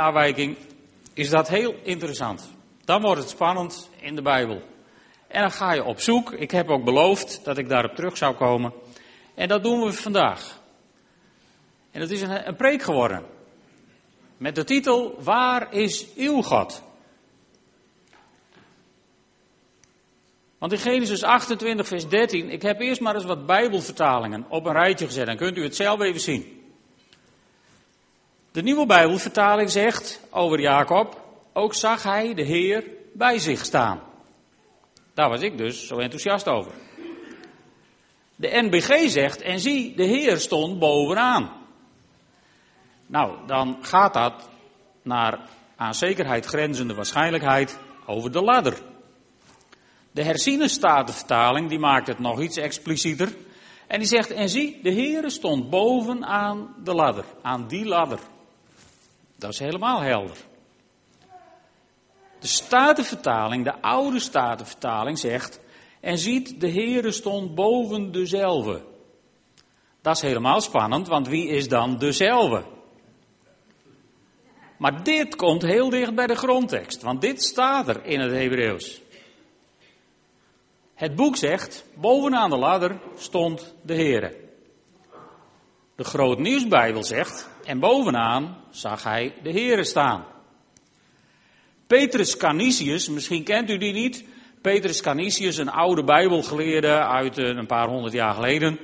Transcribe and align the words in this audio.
afwijking, 0.00 0.56
is 1.14 1.30
dat 1.30 1.48
heel 1.48 1.74
interessant. 1.82 2.50
Dan 2.84 3.02
wordt 3.02 3.20
het 3.20 3.30
spannend 3.30 3.90
in 4.00 4.14
de 4.14 4.22
Bijbel. 4.22 4.62
En 5.28 5.40
dan 5.40 5.50
ga 5.50 5.72
je 5.72 5.84
op 5.84 6.00
zoek. 6.00 6.32
Ik 6.32 6.50
heb 6.50 6.68
ook 6.68 6.84
beloofd 6.84 7.40
dat 7.44 7.58
ik 7.58 7.68
daarop 7.68 7.94
terug 7.94 8.16
zou 8.16 8.34
komen. 8.34 8.72
En 9.34 9.48
dat 9.48 9.62
doen 9.62 9.80
we 9.80 9.92
vandaag. 9.92 10.60
En 11.90 12.00
het 12.00 12.10
is 12.10 12.20
een, 12.20 12.48
een 12.48 12.56
preek 12.56 12.82
geworden. 12.82 13.24
Met 14.36 14.54
de 14.54 14.64
titel 14.64 15.16
Waar 15.22 15.72
is 15.72 16.06
uw 16.14 16.42
God? 16.42 16.82
Want 20.58 20.72
in 20.72 20.78
Genesis 20.78 21.22
28, 21.22 21.86
vers 21.86 22.08
13, 22.08 22.50
ik 22.50 22.62
heb 22.62 22.80
eerst 22.80 23.00
maar 23.00 23.14
eens 23.14 23.24
wat 23.24 23.46
Bijbelvertalingen 23.46 24.44
op 24.48 24.66
een 24.66 24.72
rijtje 24.72 25.06
gezet. 25.06 25.26
Dan 25.26 25.36
kunt 25.36 25.56
u 25.56 25.62
het 25.62 25.76
zelf 25.76 26.00
even 26.00 26.20
zien. 26.20 26.55
De 28.56 28.62
nieuwe 28.62 28.86
Bijbelvertaling 28.86 29.70
zegt 29.70 30.20
over 30.30 30.60
Jacob, 30.60 31.20
ook 31.52 31.74
zag 31.74 32.02
hij 32.02 32.34
de 32.34 32.42
Heer 32.42 32.84
bij 33.12 33.38
zich 33.38 33.64
staan. 33.64 34.00
Daar 35.14 35.28
was 35.28 35.40
ik 35.40 35.58
dus 35.58 35.86
zo 35.86 35.98
enthousiast 35.98 36.48
over. 36.48 36.72
De 38.36 38.48
NBG 38.52 39.10
zegt, 39.10 39.42
en 39.42 39.60
zie, 39.60 39.96
de 39.96 40.04
Heer 40.04 40.38
stond 40.38 40.78
bovenaan. 40.78 41.50
Nou, 43.06 43.46
dan 43.46 43.78
gaat 43.80 44.14
dat 44.14 44.48
naar 45.02 45.48
aan 45.76 45.94
zekerheid 45.94 46.46
grenzende 46.46 46.94
waarschijnlijkheid 46.94 47.78
over 48.06 48.32
de 48.32 48.42
ladder. 48.42 48.78
De 50.10 50.22
herziene 50.22 50.68
statenvertaling, 50.68 51.68
die 51.68 51.78
maakt 51.78 52.06
het 52.06 52.18
nog 52.18 52.40
iets 52.40 52.56
explicieter. 52.56 53.32
En 53.86 53.98
die 53.98 54.08
zegt, 54.08 54.30
en 54.30 54.48
zie, 54.48 54.82
de 54.82 54.90
Heer 54.90 55.30
stond 55.30 55.70
bovenaan 55.70 56.74
de 56.84 56.94
ladder, 56.94 57.24
aan 57.42 57.68
die 57.68 57.84
ladder. 57.84 58.18
Dat 59.38 59.52
is 59.52 59.58
helemaal 59.58 60.00
helder. 60.00 60.36
De 62.40 62.46
Statenvertaling, 62.46 63.64
de 63.64 63.80
oude 63.80 64.20
Statenvertaling 64.20 65.18
zegt, 65.18 65.60
en 66.00 66.18
ziet, 66.18 66.60
de 66.60 66.70
Heere 66.70 67.12
stond 67.12 67.54
boven 67.54 68.12
dezelfde. 68.12 68.82
Dat 70.00 70.16
is 70.16 70.22
helemaal 70.22 70.60
spannend, 70.60 71.08
want 71.08 71.28
wie 71.28 71.48
is 71.48 71.68
dan 71.68 71.98
dezelfde? 71.98 72.64
Maar 74.78 75.02
dit 75.02 75.36
komt 75.36 75.62
heel 75.62 75.90
dicht 75.90 76.14
bij 76.14 76.26
de 76.26 76.34
grondtekst, 76.34 77.02
want 77.02 77.20
dit 77.20 77.42
staat 77.42 77.88
er 77.88 78.04
in 78.04 78.20
het 78.20 78.32
Hebreeuws. 78.32 79.00
Het 80.94 81.14
boek 81.14 81.36
zegt, 81.36 81.84
bovenaan 81.94 82.50
de 82.50 82.56
ladder 82.56 83.00
stond 83.16 83.74
de 83.82 83.94
Heere. 83.94 84.36
De 85.94 86.04
Groot 86.04 86.38
Nieuwsbijbel 86.38 87.04
zegt, 87.04 87.48
en 87.66 87.78
bovenaan 87.78 88.56
zag 88.70 89.02
hij 89.02 89.34
de 89.42 89.50
Heere 89.50 89.84
staan. 89.84 90.24
Petrus 91.86 92.36
Canisius, 92.36 93.08
misschien 93.08 93.44
kent 93.44 93.70
u 93.70 93.78
die 93.78 93.92
niet. 93.92 94.24
Petrus 94.60 95.00
Canisius, 95.00 95.56
een 95.56 95.70
oude 95.70 96.04
Bijbelgeleerde 96.04 96.98
uit 96.98 97.38
eh, 97.38 97.44
een 97.44 97.66
paar 97.66 97.88
honderd 97.88 98.12
jaar 98.12 98.34
geleden. 98.34 98.78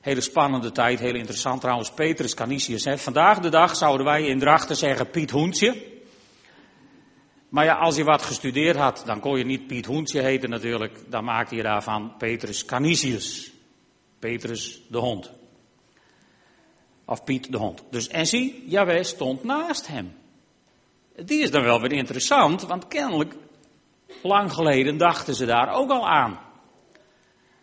Hele 0.00 0.20
spannende 0.20 0.72
tijd, 0.72 0.98
heel 0.98 1.14
interessant 1.14 1.60
trouwens. 1.60 1.90
Petrus 1.90 2.34
Canisius. 2.34 2.84
Hè. 2.84 2.98
Vandaag 2.98 3.38
de 3.38 3.48
dag 3.48 3.76
zouden 3.76 4.06
wij 4.06 4.26
in 4.26 4.38
Drachten 4.38 4.76
zeggen 4.76 5.10
Piet 5.10 5.30
Hoentje. 5.30 5.88
Maar 7.48 7.64
ja, 7.64 7.74
als 7.74 7.96
je 7.96 8.04
wat 8.04 8.22
gestudeerd 8.22 8.76
had, 8.76 9.02
dan 9.06 9.20
kon 9.20 9.38
je 9.38 9.44
niet 9.44 9.66
Piet 9.66 9.86
Hoentje 9.86 10.20
heten 10.20 10.50
natuurlijk. 10.50 11.10
Dan 11.10 11.24
maakte 11.24 11.56
je 11.56 11.62
daarvan 11.62 12.14
Petrus 12.18 12.64
Canisius. 12.64 13.52
Petrus 14.18 14.80
de 14.88 14.98
hond. 14.98 15.39
Of 17.10 17.24
Piet 17.24 17.52
de 17.52 17.58
hond. 17.58 17.82
Dus 17.90 18.08
en 18.08 18.26
zie, 18.26 18.64
Jawel 18.66 19.04
stond 19.04 19.44
naast 19.44 19.86
hem. 19.86 20.14
Die 21.14 21.42
is 21.42 21.50
dan 21.50 21.62
wel 21.62 21.80
weer 21.80 21.92
interessant, 21.92 22.62
want 22.62 22.88
kennelijk, 22.88 23.34
lang 24.22 24.52
geleden 24.52 24.98
dachten 24.98 25.34
ze 25.34 25.46
daar 25.46 25.74
ook 25.74 25.90
al 25.90 26.08
aan. 26.08 26.40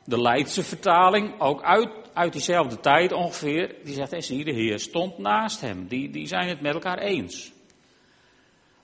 De 0.06 0.22
Leidse 0.22 0.64
vertaling, 0.64 1.40
ook 1.40 1.64
uit, 1.64 1.90
uit 2.14 2.34
diezelfde 2.34 2.80
tijd 2.80 3.12
ongeveer, 3.12 3.76
die 3.84 3.94
zegt, 3.94 4.14
en 4.14 4.24
zie, 4.24 4.44
de 4.44 4.54
Heer 4.54 4.80
stond 4.80 5.18
naast 5.18 5.62
hem. 5.62 5.88
Die, 5.88 6.10
die 6.10 6.28
zijn 6.28 6.48
het 6.48 6.62
met 6.62 6.74
elkaar 6.74 7.00
eens. 7.00 7.52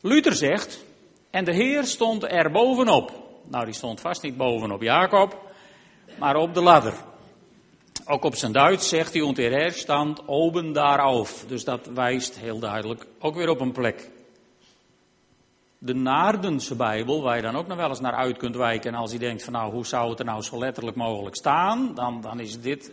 Luther 0.02 0.34
zegt, 0.34 0.86
en 1.30 1.46
de 1.46 1.54
Heer 1.54 1.84
stond 1.84 2.24
er 2.24 2.52
bovenop. 2.52 3.12
Nou, 3.50 3.66
die 3.66 3.74
stond 3.74 4.00
vast 4.00 4.24
niet 4.24 4.38
bovenop 4.38 4.82
Jacob, 4.82 5.54
maar 6.20 6.36
op 6.36 6.54
de 6.54 6.62
ladder. 6.62 6.94
Ook 8.06 8.24
op 8.24 8.36
zijn 8.36 8.52
Duits 8.52 8.90
zegt 8.90 9.14
hij, 9.14 9.22
und 9.22 9.38
der 9.38 9.52
Herr 9.52 9.72
stand 9.72 10.28
oben 10.28 10.74
daarof. 10.74 11.46
Dus 11.48 11.64
dat 11.64 11.86
wijst 11.86 12.40
heel 12.40 12.60
duidelijk 12.60 13.06
ook 13.20 13.36
weer 13.36 13.50
op 13.50 13.60
een 13.60 13.72
plek. 13.72 14.10
De 15.78 15.94
Naardense 15.94 16.76
Bijbel, 16.76 17.22
waar 17.22 17.36
je 17.36 17.42
dan 17.42 17.56
ook 17.56 17.68
nog 17.68 17.78
wel 17.78 17.90
eens 17.90 18.00
naar 18.00 18.16
uit 18.16 18.38
kunt 18.38 18.56
wijken. 18.56 18.94
En 18.94 19.00
als 19.00 19.12
je 19.12 19.20
denkt 19.20 19.44
van 19.44 19.54
nou, 19.54 19.72
hoe 19.72 19.86
zou 19.86 20.10
het 20.10 20.20
er 20.20 20.26
nou 20.26 20.42
zo 20.42 20.60
letterlijk 20.60 20.98
mogelijk 20.98 21.36
staan? 21.36 21.96
Dan, 21.96 22.22
dan 22.22 22.40
is 22.40 22.62
dit 22.62 22.92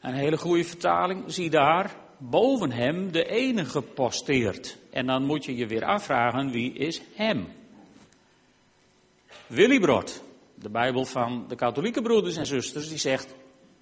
een 0.00 0.14
hele 0.14 0.38
goede 0.38 0.64
vertaling. 0.64 1.24
Zie 1.26 1.50
daar, 1.50 1.94
boven 2.18 2.70
hem 2.72 3.12
de 3.12 3.24
enige 3.24 3.82
posteert. 3.82 4.76
En 4.90 5.06
dan 5.06 5.24
moet 5.24 5.44
je 5.44 5.56
je 5.56 5.66
weer 5.66 5.84
afvragen, 5.84 6.50
wie 6.50 6.72
is 6.72 7.00
hem? 7.14 7.48
Willibrod, 9.46 10.22
de 10.54 10.70
Bijbel 10.70 11.04
van 11.04 11.44
de 11.48 11.56
katholieke 11.56 12.02
broeders 12.02 12.36
en 12.36 12.46
zusters, 12.46 12.88
die 12.88 12.98
zegt, 12.98 13.34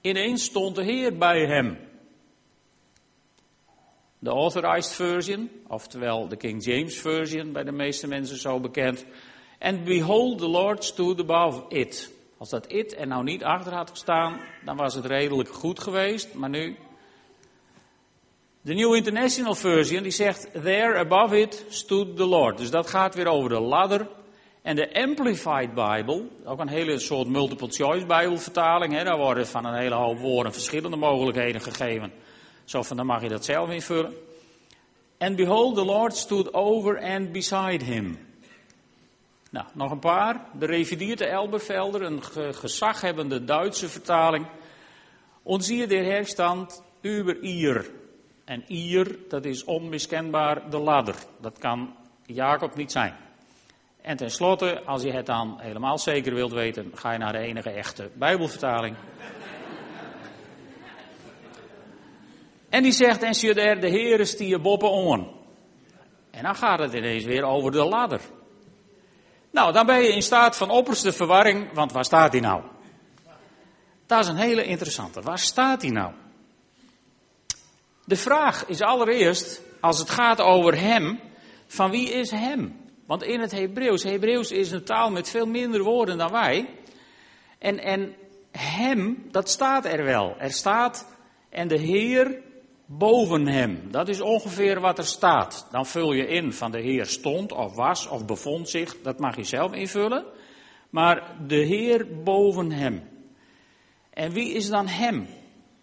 Ineens 0.04 0.44
stond 0.44 0.74
de 0.74 0.82
Heer 0.82 1.18
bij 1.18 1.46
hem. 1.46 1.78
De 4.18 4.30
Authorized 4.30 4.94
Version, 4.94 5.50
oftewel 5.68 6.28
de 6.28 6.36
King 6.36 6.64
James 6.64 6.98
Version, 6.98 7.52
bij 7.52 7.64
de 7.64 7.72
meeste 7.72 8.06
mensen 8.06 8.36
zo 8.36 8.60
bekend. 8.60 9.04
And 9.58 9.84
behold, 9.84 10.38
the 10.38 10.48
Lord 10.48 10.84
stood 10.84 11.20
above 11.20 11.64
it. 11.68 12.12
Als 12.38 12.50
dat 12.50 12.72
it 12.72 12.96
er 12.96 13.06
nou 13.06 13.22
niet 13.22 13.44
achter 13.44 13.74
had 13.74 13.90
gestaan, 13.90 14.40
dan 14.64 14.76
was 14.76 14.94
het 14.94 15.04
redelijk 15.04 15.48
goed 15.48 15.80
geweest, 15.80 16.34
maar 16.34 16.50
nu. 16.50 16.76
De 18.60 18.74
New 18.74 18.94
International 18.94 19.54
Version 19.54 20.02
die 20.02 20.12
zegt, 20.12 20.52
there 20.52 20.98
above 20.98 21.40
it 21.40 21.64
stood 21.68 22.16
the 22.16 22.26
Lord. 22.26 22.58
Dus 22.58 22.70
dat 22.70 22.86
gaat 22.86 23.14
weer 23.14 23.28
over 23.28 23.48
de 23.48 23.60
ladder 23.60 24.08
en 24.64 24.76
de 24.76 24.94
Amplified 24.94 25.74
Bible, 25.74 26.28
ook 26.44 26.60
een 26.60 26.68
hele 26.68 26.98
soort 26.98 27.28
multiple 27.28 27.68
choice 27.70 28.06
Bijbelvertaling, 28.06 29.02
daar 29.02 29.18
worden 29.18 29.46
van 29.46 29.64
een 29.64 29.78
hele 29.78 29.94
hoop 29.94 30.18
woorden 30.18 30.52
verschillende 30.52 30.96
mogelijkheden 30.96 31.60
gegeven. 31.60 32.12
Zo 32.64 32.82
van, 32.82 32.96
dan 32.96 33.06
mag 33.06 33.22
je 33.22 33.28
dat 33.28 33.44
zelf 33.44 33.70
invullen. 33.70 34.14
And 35.18 35.36
behold, 35.36 35.74
the 35.74 35.84
Lord 35.84 36.16
stood 36.16 36.54
over 36.54 37.02
and 37.02 37.32
beside 37.32 37.84
him. 37.84 38.18
Nou, 39.50 39.66
nog 39.74 39.90
een 39.90 39.98
paar. 39.98 40.46
De 40.58 40.66
revidierte 40.66 41.26
Elberfelder, 41.26 42.02
een 42.02 42.22
gezaghebbende 42.54 43.44
Duitse 43.44 43.88
vertaling. 43.88 44.46
Und 45.42 45.64
siehe 45.64 45.86
der 45.86 46.04
Herr 46.04 46.24
stand 46.24 46.82
über 47.02 47.42
ihr. 47.42 47.90
En 48.44 48.64
ihr, 48.66 49.18
dat 49.28 49.44
is 49.44 49.64
onmiskenbaar 49.64 50.70
de 50.70 50.78
ladder. 50.78 51.14
Dat 51.40 51.58
kan 51.58 51.96
Jacob 52.26 52.76
niet 52.76 52.92
zijn. 52.92 53.23
En 54.04 54.16
tenslotte, 54.16 54.82
als 54.84 55.02
je 55.02 55.12
het 55.12 55.26
dan 55.26 55.58
helemaal 55.60 55.98
zeker 55.98 56.34
wilt 56.34 56.52
weten, 56.52 56.90
ga 56.94 57.12
je 57.12 57.18
naar 57.18 57.32
de 57.32 57.38
enige 57.38 57.70
echte 57.70 58.10
Bijbelvertaling. 58.14 58.96
en 62.68 62.82
die 62.82 62.92
zegt, 62.92 63.22
en 63.22 63.56
er 63.56 63.80
de 63.80 63.88
Heere 63.88 64.24
stier 64.24 64.60
boppen 64.60 64.90
on. 64.90 65.30
En 66.30 66.42
dan 66.42 66.54
gaat 66.54 66.78
het 66.78 66.92
ineens 66.92 67.24
weer 67.24 67.44
over 67.44 67.72
de 67.72 67.84
ladder. 67.84 68.20
Nou, 69.50 69.72
dan 69.72 69.86
ben 69.86 70.02
je 70.02 70.14
in 70.14 70.22
staat 70.22 70.56
van 70.56 70.70
opperste 70.70 71.12
verwarring, 71.12 71.72
want 71.72 71.92
waar 71.92 72.04
staat 72.04 72.32
hij 72.32 72.40
nou? 72.40 72.62
Dat 74.06 74.20
is 74.20 74.28
een 74.28 74.36
hele 74.36 74.64
interessante. 74.64 75.20
Waar 75.20 75.38
staat 75.38 75.82
hij 75.82 75.90
nou? 75.90 76.12
De 78.04 78.16
vraag 78.16 78.66
is 78.66 78.80
allereerst, 78.80 79.60
als 79.80 79.98
het 79.98 80.10
gaat 80.10 80.40
over 80.40 80.80
hem, 80.80 81.20
van 81.66 81.90
wie 81.90 82.10
is 82.10 82.30
hem? 82.30 82.83
Want 83.06 83.22
in 83.22 83.40
het 83.40 83.52
Hebreeuws, 83.52 84.02
Hebreeuws 84.02 84.50
is 84.50 84.70
een 84.70 84.84
taal 84.84 85.10
met 85.10 85.28
veel 85.28 85.46
minder 85.46 85.82
woorden 85.82 86.18
dan 86.18 86.30
wij. 86.30 86.68
En, 87.58 87.78
en 87.78 88.14
hem, 88.50 89.28
dat 89.30 89.48
staat 89.48 89.84
er 89.84 90.04
wel. 90.04 90.34
Er 90.38 90.52
staat, 90.52 91.16
en 91.48 91.68
de 91.68 91.78
Heer 91.78 92.42
boven 92.86 93.46
hem. 93.46 93.90
Dat 93.90 94.08
is 94.08 94.20
ongeveer 94.20 94.80
wat 94.80 94.98
er 94.98 95.06
staat. 95.06 95.68
Dan 95.70 95.86
vul 95.86 96.12
je 96.12 96.26
in 96.26 96.52
van 96.52 96.70
de 96.70 96.80
Heer 96.80 97.06
stond 97.06 97.52
of 97.52 97.74
was 97.74 98.08
of 98.08 98.24
bevond 98.24 98.68
zich. 98.68 99.02
Dat 99.02 99.18
mag 99.18 99.36
je 99.36 99.44
zelf 99.44 99.72
invullen. 99.72 100.24
Maar 100.90 101.36
de 101.46 101.64
Heer 101.64 102.22
boven 102.22 102.70
hem. 102.70 103.08
En 104.10 104.32
wie 104.32 104.52
is 104.52 104.68
dan 104.68 104.86
hem? 104.86 105.26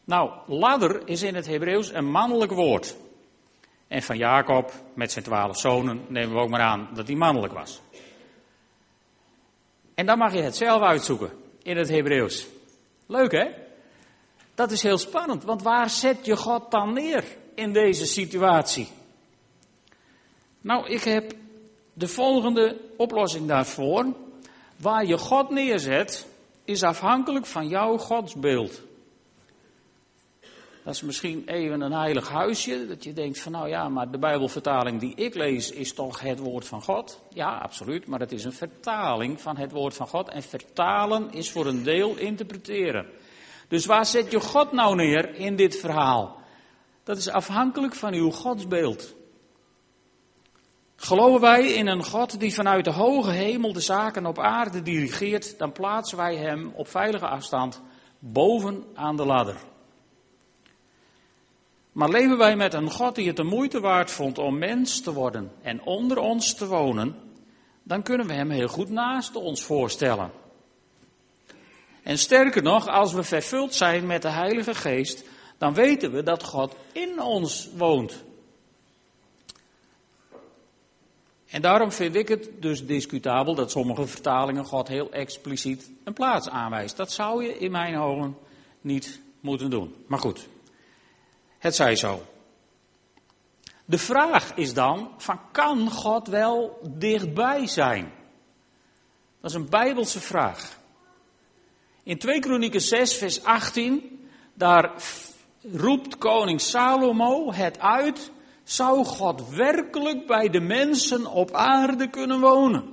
Nou, 0.06 0.31
ladder 0.47 1.07
is 1.07 1.21
in 1.21 1.35
het 1.35 1.47
Hebreeuws 1.47 1.94
een 1.94 2.12
mannelijk 2.12 2.51
woord. 2.51 2.95
En 3.92 4.02
van 4.02 4.18
Jacob 4.18 4.74
met 4.94 5.12
zijn 5.12 5.26
twaalf 5.26 5.60
zonen 5.60 6.06
nemen 6.08 6.36
we 6.36 6.42
ook 6.42 6.50
maar 6.50 6.62
aan 6.62 6.90
dat 6.94 7.08
hij 7.08 7.16
mannelijk 7.16 7.54
was. 7.54 7.82
En 9.94 10.06
dan 10.06 10.18
mag 10.18 10.34
je 10.34 10.42
het 10.42 10.56
zelf 10.56 10.82
uitzoeken 10.82 11.32
in 11.64 11.78
het 11.78 11.90
Hebreeuws. 11.90 12.48
Leuk 13.08 13.32
hè? 13.32 13.46
Dat 14.56 14.72
is 14.72 14.84
heel 14.84 14.98
spannend, 14.98 15.44
want 15.44 15.62
waar 15.62 15.90
zet 15.90 16.26
je 16.26 16.36
God 16.36 16.72
dan 16.72 16.94
neer 16.94 17.24
in 17.56 17.74
deze 17.74 18.06
situatie? 18.06 18.88
Nou, 20.62 20.88
ik 20.88 21.04
heb 21.04 21.34
de 21.94 22.08
volgende 22.08 22.78
oplossing 22.98 23.48
daarvoor. 23.48 24.06
Waar 24.76 25.06
je 25.06 25.18
God 25.18 25.50
neerzet, 25.50 26.28
is 26.66 26.84
afhankelijk 26.84 27.46
van 27.46 27.68
jouw 27.68 27.98
godsbeeld. 27.98 28.82
Dat 30.83 30.94
is 30.94 31.01
misschien 31.01 31.44
even 31.45 31.81
een 31.81 31.92
heilig 31.92 32.30
huisje, 32.30 32.88
dat 32.88 33.04
je 33.04 33.13
denkt 33.13 33.39
van 33.39 33.51
nou 33.51 33.69
ja, 33.69 33.89
maar 33.89 34.12
de 34.12 34.18
Bijbelvertaling 34.18 35.00
die 35.00 35.16
ik 35.16 35.36
lees 35.36 35.72
is 35.72 35.94
toch 35.94 36.19
het 36.19 36.39
woord 36.39 36.68
van 36.68 36.81
God? 36.81 37.22
Ja, 37.30 37.57
absoluut, 37.57 38.07
maar 38.07 38.19
het 38.19 38.31
is 38.31 38.44
een 38.44 38.54
vertaling 38.54 39.42
van 39.42 39.57
het 39.57 39.72
woord 39.72 39.94
van 39.94 40.07
God 40.07 40.30
en 40.30 40.44
vertalen 40.44 41.31
is 41.31 41.51
voor 41.51 41.66
een 41.66 41.83
deel 41.83 42.18
interpreteren. 42.18 43.06
Dus 43.68 43.86
waar 43.86 44.06
zet 44.06 44.31
je 44.31 44.39
God 44.39 44.72
nou 44.72 44.95
neer 44.95 45.36
in 45.36 45.56
dit 45.56 45.75
verhaal? 45.75 46.42
Dat 47.04 47.18
is 47.18 47.30
afhankelijk 47.30 47.95
van 47.95 48.13
uw 48.13 48.31
godsbeeld. 48.31 49.16
Geloven 50.95 51.42
wij 51.42 51.68
in 51.68 51.88
een 51.88 52.04
God 52.04 52.39
die 52.39 52.54
vanuit 52.54 52.86
de 52.86 52.92
hoge 52.92 53.31
hemel 53.31 53.74
de 53.74 53.80
zaken 53.80 54.25
op 54.25 54.39
aarde 54.39 54.81
dirigeert, 54.81 55.57
dan 55.57 55.72
plaatsen 55.72 56.18
wij 56.18 56.36
hem 56.36 56.72
op 56.75 56.88
veilige 56.88 57.28
afstand 57.28 57.81
boven 58.19 58.83
aan 58.94 59.16
de 59.16 59.25
ladder. 59.25 59.69
Maar 61.92 62.10
leven 62.10 62.38
wij 62.38 62.56
met 62.56 62.74
een 62.74 62.92
God 62.92 63.16
die 63.16 63.28
het 63.28 63.36
de 63.36 63.44
moeite 63.44 63.80
waard 63.80 64.12
vond 64.12 64.38
om 64.38 64.58
mens 64.58 65.02
te 65.02 65.14
worden 65.14 65.52
en 65.62 65.84
onder 65.84 66.18
ons 66.18 66.54
te 66.54 66.68
wonen, 66.68 67.16
dan 67.84 68.04
kunnen 68.04 68.28
we 68.28 68.34
hem 68.34 68.50
heel 68.50 68.68
goed 68.68 68.90
naast 68.90 69.36
ons 69.36 69.64
voorstellen. 69.64 70.32
En 72.04 72.18
sterker 72.18 72.64
nog, 72.64 72.88
als 72.88 73.14
we 73.14 73.24
vervuld 73.24 73.74
zijn 73.74 74.06
met 74.06 74.22
de 74.22 74.30
Heilige 74.30 74.76
Geest, 74.76 75.24
dan 75.58 75.74
weten 75.74 76.12
we 76.12 76.24
dat 76.24 76.44
God 76.44 76.76
in 76.92 77.22
ons 77.22 77.70
woont. 77.78 78.24
En 81.48 81.62
daarom 81.62 81.92
vind 81.92 82.16
ik 82.16 82.28
het 82.28 82.50
dus 82.60 82.86
discutabel 82.86 83.56
dat 83.56 83.72
sommige 83.72 84.08
vertalingen 84.08 84.66
God 84.66 84.88
heel 84.88 85.12
expliciet 85.12 85.92
een 86.04 86.14
plaats 86.14 86.50
aanwijst. 86.50 86.98
Dat 86.98 87.12
zou 87.12 87.44
je 87.44 87.58
in 87.58 87.72
mijn 87.72 87.98
ogen 87.98 88.38
niet 88.82 89.22
moeten 89.40 89.70
doen. 89.70 89.96
Maar 90.08 90.20
goed, 90.20 90.48
het 91.62 91.75
zij 91.75 91.96
zo. 91.96 92.24
De 93.86 93.98
vraag 93.98 94.54
is 94.56 94.74
dan, 94.74 95.12
van 95.18 95.40
kan 95.52 95.92
God 95.92 96.28
wel 96.28 96.80
dichtbij 96.98 97.68
zijn? 97.68 98.12
Dat 99.42 99.50
is 99.50 99.56
een 99.56 99.69
bijbelse 99.69 100.19
vraag. 100.19 100.78
In 102.04 102.18
2 102.18 102.40
Kronieken 102.40 102.81
6 102.81 103.18
vers 103.18 103.44
18, 103.44 104.28
daar 104.54 104.92
roept 105.74 106.18
koning 106.18 106.62
Salomo 106.62 107.54
het 107.54 107.80
uit, 107.80 108.31
zou 108.64 109.06
God 109.06 109.50
werkelijk 109.50 110.28
bij 110.28 110.50
de 110.50 110.62
mensen 110.62 111.25
op 111.25 111.52
aarde 111.52 112.10
kunnen 112.10 112.40
wonen? 112.40 112.84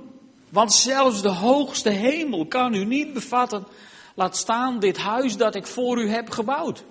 Want 0.49 0.73
zelfs 0.73 1.21
de 1.21 1.29
hoogste 1.29 1.89
hemel 1.89 2.47
kan 2.47 2.73
u 2.73 2.85
niet 2.85 3.13
bevatten, 3.13 3.67
laat 4.15 4.37
staan 4.37 4.79
dit 4.79 4.97
huis 4.97 5.37
dat 5.37 5.55
ik 5.55 5.67
voor 5.67 6.01
u 6.01 6.09
heb 6.09 6.29
gebouwd. 6.29 6.83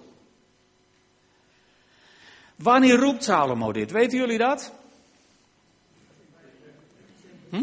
Wanneer 2.62 2.96
roept 2.96 3.24
Salomo 3.24 3.72
dit? 3.72 3.90
Weten 3.90 4.18
jullie 4.18 4.38
dat? 4.38 4.72
Hm? 7.50 7.62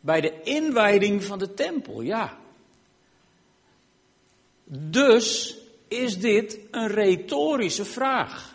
Bij 0.00 0.20
de 0.20 0.42
inwijding 0.42 1.24
van 1.24 1.38
de 1.38 1.54
tempel, 1.54 2.00
ja. 2.00 2.36
Dus 4.70 5.56
is 5.88 6.18
dit 6.18 6.58
een 6.70 6.86
retorische 6.86 7.84
vraag. 7.84 8.54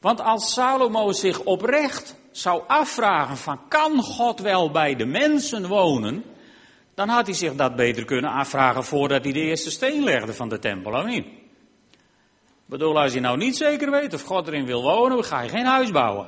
Want 0.00 0.20
als 0.20 0.52
Salomo 0.52 1.12
zich 1.12 1.40
oprecht 1.40 2.14
zou 2.30 2.62
afvragen 2.66 3.36
van 3.36 3.68
kan 3.68 4.02
God 4.02 4.40
wel 4.40 4.70
bij 4.70 4.96
de 4.96 5.06
mensen 5.06 5.66
wonen, 5.66 6.24
dan 6.94 7.08
had 7.08 7.26
hij 7.26 7.34
zich 7.34 7.54
dat 7.54 7.76
beter 7.76 8.04
kunnen 8.04 8.30
afvragen 8.30 8.84
voordat 8.84 9.24
hij 9.24 9.32
de 9.32 9.40
eerste 9.40 9.70
steen 9.70 10.04
legde 10.04 10.34
van 10.34 10.48
de 10.48 10.58
tempel, 10.58 10.92
of? 10.92 11.35
Ik 12.66 12.72
bedoel, 12.72 13.00
als 13.00 13.12
je 13.12 13.20
nou 13.20 13.36
niet 13.36 13.56
zeker 13.56 13.90
weet 13.90 14.14
of 14.14 14.22
God 14.22 14.46
erin 14.46 14.66
wil 14.66 14.82
wonen, 14.82 15.24
ga 15.24 15.40
je 15.40 15.48
geen 15.48 15.64
huis 15.64 15.90
bouwen. 15.90 16.26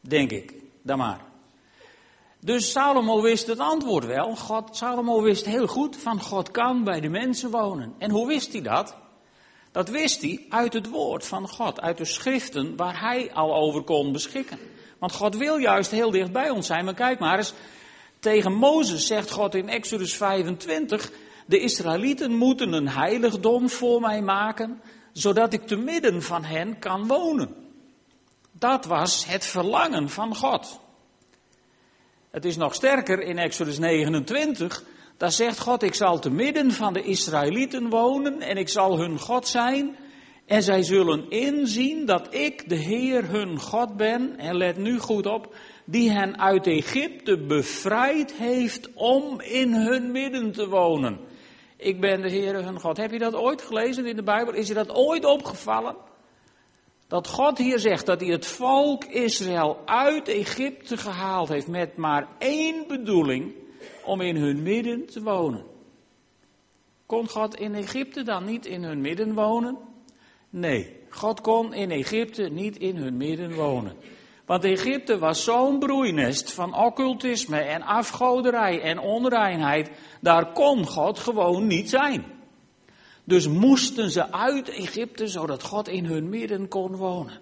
Denk 0.00 0.30
ik, 0.30 0.52
dan 0.82 0.98
maar. 0.98 1.20
Dus 2.40 2.70
Salomo 2.70 3.22
wist 3.22 3.46
het 3.46 3.58
antwoord 3.58 4.04
wel. 4.04 4.36
God, 4.36 4.76
Salomo 4.76 5.22
wist 5.22 5.44
heel 5.44 5.66
goed 5.66 5.96
van 5.96 6.20
God 6.20 6.50
kan 6.50 6.84
bij 6.84 7.00
de 7.00 7.08
mensen 7.08 7.50
wonen. 7.50 7.94
En 7.98 8.10
hoe 8.10 8.26
wist 8.26 8.52
hij 8.52 8.62
dat? 8.62 8.96
Dat 9.72 9.88
wist 9.88 10.20
hij 10.20 10.46
uit 10.48 10.72
het 10.72 10.88
woord 10.88 11.26
van 11.26 11.48
God, 11.48 11.80
uit 11.80 11.98
de 11.98 12.04
schriften 12.04 12.76
waar 12.76 13.00
hij 13.00 13.32
al 13.32 13.54
over 13.54 13.82
kon 13.82 14.12
beschikken. 14.12 14.58
Want 14.98 15.12
God 15.12 15.36
wil 15.36 15.56
juist 15.56 15.90
heel 15.90 16.10
dicht 16.10 16.32
bij 16.32 16.50
ons 16.50 16.66
zijn. 16.66 16.84
Maar 16.84 16.94
kijk 16.94 17.18
maar 17.18 17.36
eens, 17.36 17.52
tegen 18.18 18.52
Mozes 18.52 19.06
zegt 19.06 19.30
God 19.30 19.54
in 19.54 19.68
Exodus 19.68 20.14
25, 20.14 21.10
de 21.46 21.58
Israëlieten 21.58 22.32
moeten 22.32 22.72
een 22.72 22.88
heiligdom 22.88 23.68
voor 23.68 24.00
mij 24.00 24.22
maken, 24.22 24.80
zodat 25.16 25.52
ik 25.52 25.66
te 25.66 25.76
midden 25.76 26.22
van 26.22 26.44
hen 26.44 26.78
kan 26.78 27.06
wonen. 27.06 27.54
Dat 28.52 28.84
was 28.84 29.26
het 29.26 29.46
verlangen 29.46 30.08
van 30.10 30.34
God. 30.34 30.80
Het 32.30 32.44
is 32.44 32.56
nog 32.56 32.74
sterker 32.74 33.20
in 33.22 33.38
Exodus 33.38 33.78
29. 33.78 34.84
Daar 35.16 35.32
zegt 35.32 35.58
God, 35.58 35.82
ik 35.82 35.94
zal 35.94 36.18
te 36.18 36.30
midden 36.30 36.72
van 36.72 36.92
de 36.92 37.02
Israëlieten 37.02 37.88
wonen 37.88 38.40
en 38.40 38.56
ik 38.56 38.68
zal 38.68 38.98
hun 38.98 39.18
God 39.18 39.48
zijn. 39.48 39.96
En 40.46 40.62
zij 40.62 40.82
zullen 40.82 41.30
inzien 41.30 42.06
dat 42.06 42.34
ik 42.34 42.68
de 42.68 42.76
Heer 42.76 43.28
hun 43.28 43.60
God 43.60 43.96
ben. 43.96 44.38
En 44.38 44.56
let 44.56 44.76
nu 44.76 44.98
goed 44.98 45.26
op, 45.26 45.54
die 45.84 46.10
hen 46.10 46.38
uit 46.38 46.66
Egypte 46.66 47.38
bevrijd 47.38 48.32
heeft 48.32 48.92
om 48.94 49.40
in 49.40 49.74
hun 49.74 50.10
midden 50.10 50.52
te 50.52 50.68
wonen. 50.68 51.18
Ik 51.76 52.00
ben 52.00 52.22
de 52.22 52.30
Heer 52.30 52.64
hun 52.64 52.80
God. 52.80 52.96
Heb 52.96 53.10
je 53.10 53.18
dat 53.18 53.34
ooit 53.34 53.62
gelezen 53.62 54.06
in 54.06 54.16
de 54.16 54.22
Bijbel? 54.22 54.54
Is 54.54 54.68
je 54.68 54.74
dat 54.74 54.90
ooit 54.90 55.24
opgevallen? 55.24 55.96
Dat 57.08 57.28
God 57.28 57.58
hier 57.58 57.78
zegt 57.78 58.06
dat 58.06 58.20
hij 58.20 58.30
het 58.30 58.46
volk 58.46 59.04
Israël 59.04 59.82
uit 59.84 60.28
Egypte 60.28 60.96
gehaald 60.96 61.48
heeft 61.48 61.68
met 61.68 61.96
maar 61.96 62.28
één 62.38 62.84
bedoeling, 62.88 63.54
om 64.04 64.20
in 64.20 64.36
hun 64.36 64.62
midden 64.62 65.06
te 65.06 65.22
wonen. 65.22 65.64
Kon 67.06 67.28
God 67.28 67.54
in 67.54 67.74
Egypte 67.74 68.22
dan 68.22 68.44
niet 68.44 68.66
in 68.66 68.82
hun 68.82 69.00
midden 69.00 69.34
wonen? 69.34 69.78
Nee, 70.50 70.96
God 71.10 71.40
kon 71.40 71.74
in 71.74 71.90
Egypte 71.90 72.42
niet 72.42 72.76
in 72.76 72.96
hun 72.96 73.16
midden 73.16 73.54
wonen. 73.54 73.96
Want 74.46 74.64
Egypte 74.64 75.18
was 75.18 75.44
zo'n 75.44 75.78
broeinest 75.78 76.52
van 76.52 76.74
occultisme 76.74 77.58
en 77.58 77.82
afgoderij 77.82 78.80
en 78.80 78.98
onreinheid, 78.98 79.90
daar 80.20 80.52
kon 80.52 80.86
God 80.86 81.18
gewoon 81.18 81.66
niet 81.66 81.90
zijn. 81.90 82.24
Dus 83.24 83.48
moesten 83.48 84.10
ze 84.10 84.32
uit 84.32 84.68
Egypte 84.68 85.26
zodat 85.26 85.62
God 85.62 85.88
in 85.88 86.04
hun 86.04 86.28
midden 86.28 86.68
kon 86.68 86.96
wonen. 86.96 87.40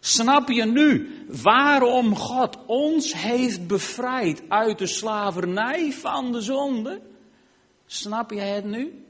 Snap 0.00 0.48
je 0.48 0.64
nu 0.64 1.10
waarom 1.42 2.16
God 2.16 2.56
ons 2.66 3.14
heeft 3.14 3.66
bevrijd 3.66 4.42
uit 4.48 4.78
de 4.78 4.86
slavernij 4.86 5.92
van 5.92 6.32
de 6.32 6.40
zonde? 6.40 7.00
Snap 7.86 8.30
je 8.30 8.40
het 8.40 8.64
nu? 8.64 9.04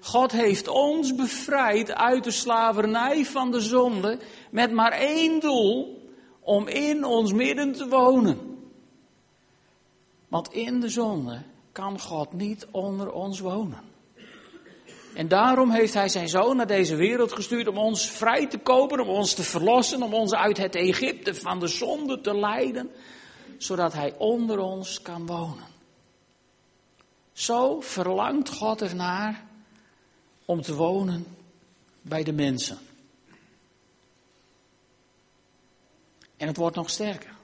God 0.00 0.32
heeft 0.32 0.68
ons 0.68 1.14
bevrijd 1.14 1.94
uit 1.94 2.24
de 2.24 2.30
slavernij 2.30 3.24
van 3.24 3.50
de 3.50 3.60
zonde 3.60 4.18
met 4.50 4.72
maar 4.72 4.92
één 4.92 5.40
doel, 5.40 5.97
om 6.48 6.68
in 6.68 7.04
ons 7.04 7.32
midden 7.32 7.72
te 7.72 7.88
wonen. 7.88 8.38
Want 10.28 10.52
in 10.52 10.80
de 10.80 10.88
zonde 10.88 11.42
kan 11.72 12.00
God 12.00 12.32
niet 12.32 12.66
onder 12.70 13.12
ons 13.12 13.40
wonen. 13.40 13.80
En 15.14 15.28
daarom 15.28 15.70
heeft 15.70 15.94
hij 15.94 16.08
zijn 16.08 16.28
zoon 16.28 16.56
naar 16.56 16.66
deze 16.66 16.96
wereld 16.96 17.32
gestuurd 17.32 17.68
om 17.68 17.78
ons 17.78 18.10
vrij 18.10 18.46
te 18.46 18.58
kopen, 18.58 19.00
om 19.00 19.08
ons 19.08 19.34
te 19.34 19.42
verlossen, 19.42 20.02
om 20.02 20.14
ons 20.14 20.34
uit 20.34 20.56
het 20.56 20.74
Egypte 20.74 21.34
van 21.34 21.60
de 21.60 21.66
zonde 21.66 22.20
te 22.20 22.34
leiden, 22.34 22.90
zodat 23.58 23.92
hij 23.92 24.14
onder 24.18 24.58
ons 24.58 25.02
kan 25.02 25.26
wonen. 25.26 25.66
Zo 27.32 27.80
verlangt 27.80 28.48
God 28.48 28.82
ernaar 28.82 29.44
om 30.44 30.62
te 30.62 30.74
wonen 30.74 31.26
bij 32.02 32.22
de 32.22 32.32
mensen. 32.32 32.78
En 36.38 36.46
het 36.46 36.56
wordt 36.56 36.76
nog 36.76 36.90
sterker. 36.90 37.36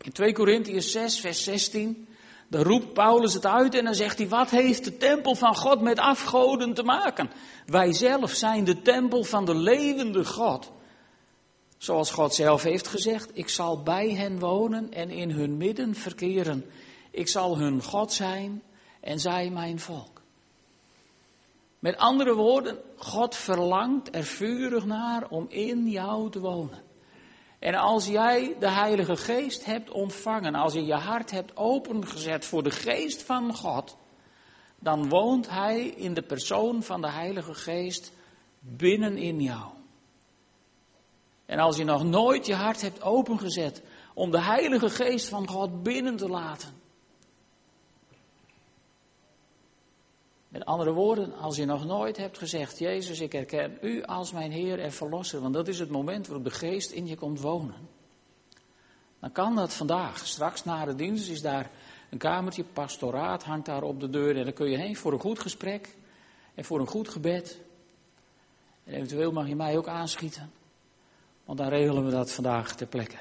In 0.00 0.12
2 0.12 0.32
Korintiërs 0.32 0.90
6, 0.90 1.20
vers 1.20 1.44
16 1.44 2.06
dan 2.52 2.62
roept 2.62 2.92
Paulus 2.92 3.34
het 3.34 3.46
uit 3.46 3.74
en 3.74 3.84
dan 3.84 3.94
zegt 3.94 4.18
hij, 4.18 4.28
wat 4.28 4.50
heeft 4.50 4.84
de 4.84 4.96
tempel 4.96 5.34
van 5.34 5.56
God 5.56 5.80
met 5.80 5.98
afgoden 5.98 6.74
te 6.74 6.82
maken? 6.82 7.30
Wij 7.66 7.92
zelf 7.92 8.30
zijn 8.30 8.64
de 8.64 8.82
tempel 8.82 9.24
van 9.24 9.44
de 9.44 9.54
levende 9.54 10.24
God. 10.24 10.70
Zoals 11.78 12.10
God 12.10 12.34
zelf 12.34 12.62
heeft 12.62 12.86
gezegd, 12.86 13.30
ik 13.32 13.48
zal 13.48 13.82
bij 13.82 14.10
hen 14.10 14.38
wonen 14.38 14.92
en 14.92 15.10
in 15.10 15.30
hun 15.30 15.56
midden 15.56 15.94
verkeren. 15.94 16.64
Ik 17.10 17.28
zal 17.28 17.58
hun 17.58 17.82
God 17.82 18.12
zijn 18.12 18.62
en 19.00 19.18
zij 19.18 19.50
mijn 19.50 19.80
volk. 19.80 20.22
Met 21.78 21.96
andere 21.96 22.34
woorden, 22.34 22.78
God 22.96 23.36
verlangt 23.36 24.14
er 24.14 24.24
vurig 24.24 24.84
naar 24.84 25.28
om 25.28 25.46
in 25.48 25.88
jou 25.88 26.30
te 26.30 26.40
wonen. 26.40 26.91
En 27.62 27.74
als 27.74 28.06
jij 28.06 28.56
de 28.58 28.70
Heilige 28.70 29.16
Geest 29.16 29.64
hebt 29.64 29.90
ontvangen, 29.90 30.54
als 30.54 30.72
je 30.72 30.84
je 30.84 30.94
hart 30.94 31.30
hebt 31.30 31.56
opengezet 31.56 32.44
voor 32.44 32.62
de 32.62 32.70
Geest 32.70 33.22
van 33.22 33.54
God, 33.54 33.96
dan 34.78 35.08
woont 35.08 35.48
Hij 35.48 35.86
in 35.86 36.14
de 36.14 36.22
persoon 36.22 36.82
van 36.82 37.00
de 37.00 37.10
Heilige 37.10 37.54
Geest 37.54 38.12
binnenin 38.60 39.40
jou. 39.40 39.70
En 41.46 41.58
als 41.58 41.76
je 41.76 41.84
nog 41.84 42.04
nooit 42.04 42.46
je 42.46 42.54
hart 42.54 42.80
hebt 42.80 43.02
opengezet 43.02 43.82
om 44.14 44.30
de 44.30 44.42
Heilige 44.42 44.90
Geest 44.90 45.28
van 45.28 45.48
God 45.48 45.82
binnen 45.82 46.16
te 46.16 46.28
laten. 46.28 46.81
Met 50.52 50.64
andere 50.64 50.92
woorden, 50.92 51.34
als 51.34 51.56
je 51.56 51.64
nog 51.64 51.84
nooit 51.84 52.16
hebt 52.16 52.38
gezegd, 52.38 52.78
Jezus, 52.78 53.20
ik 53.20 53.32
herken 53.32 53.78
u 53.80 54.02
als 54.02 54.32
mijn 54.32 54.50
Heer 54.50 54.80
en 54.80 54.92
Verlosser, 54.92 55.40
want 55.40 55.54
dat 55.54 55.68
is 55.68 55.78
het 55.78 55.90
moment 55.90 56.26
waarop 56.26 56.44
de 56.44 56.50
Geest 56.50 56.90
in 56.90 57.06
je 57.06 57.16
komt 57.16 57.40
wonen. 57.40 57.74
Dan 59.20 59.32
kan 59.32 59.54
dat 59.54 59.72
vandaag. 59.72 60.26
Straks 60.26 60.64
na 60.64 60.84
de 60.84 60.94
dienst 60.94 61.28
is 61.28 61.40
daar 61.40 61.70
een 62.10 62.18
kamertje, 62.18 62.64
pastoraat 62.64 63.44
hangt 63.44 63.66
daar 63.66 63.82
op 63.82 64.00
de 64.00 64.10
deur 64.10 64.36
en 64.36 64.44
dan 64.44 64.52
kun 64.52 64.70
je 64.70 64.76
heen 64.76 64.96
voor 64.96 65.12
een 65.12 65.20
goed 65.20 65.38
gesprek 65.38 65.96
en 66.54 66.64
voor 66.64 66.80
een 66.80 66.86
goed 66.86 67.08
gebed. 67.08 67.60
En 68.84 68.94
eventueel 68.94 69.32
mag 69.32 69.48
je 69.48 69.56
mij 69.56 69.76
ook 69.76 69.88
aanschieten, 69.88 70.52
want 71.44 71.58
dan 71.58 71.68
regelen 71.68 72.04
we 72.04 72.10
dat 72.10 72.32
vandaag 72.32 72.76
ter 72.76 72.86
plekke. 72.86 73.18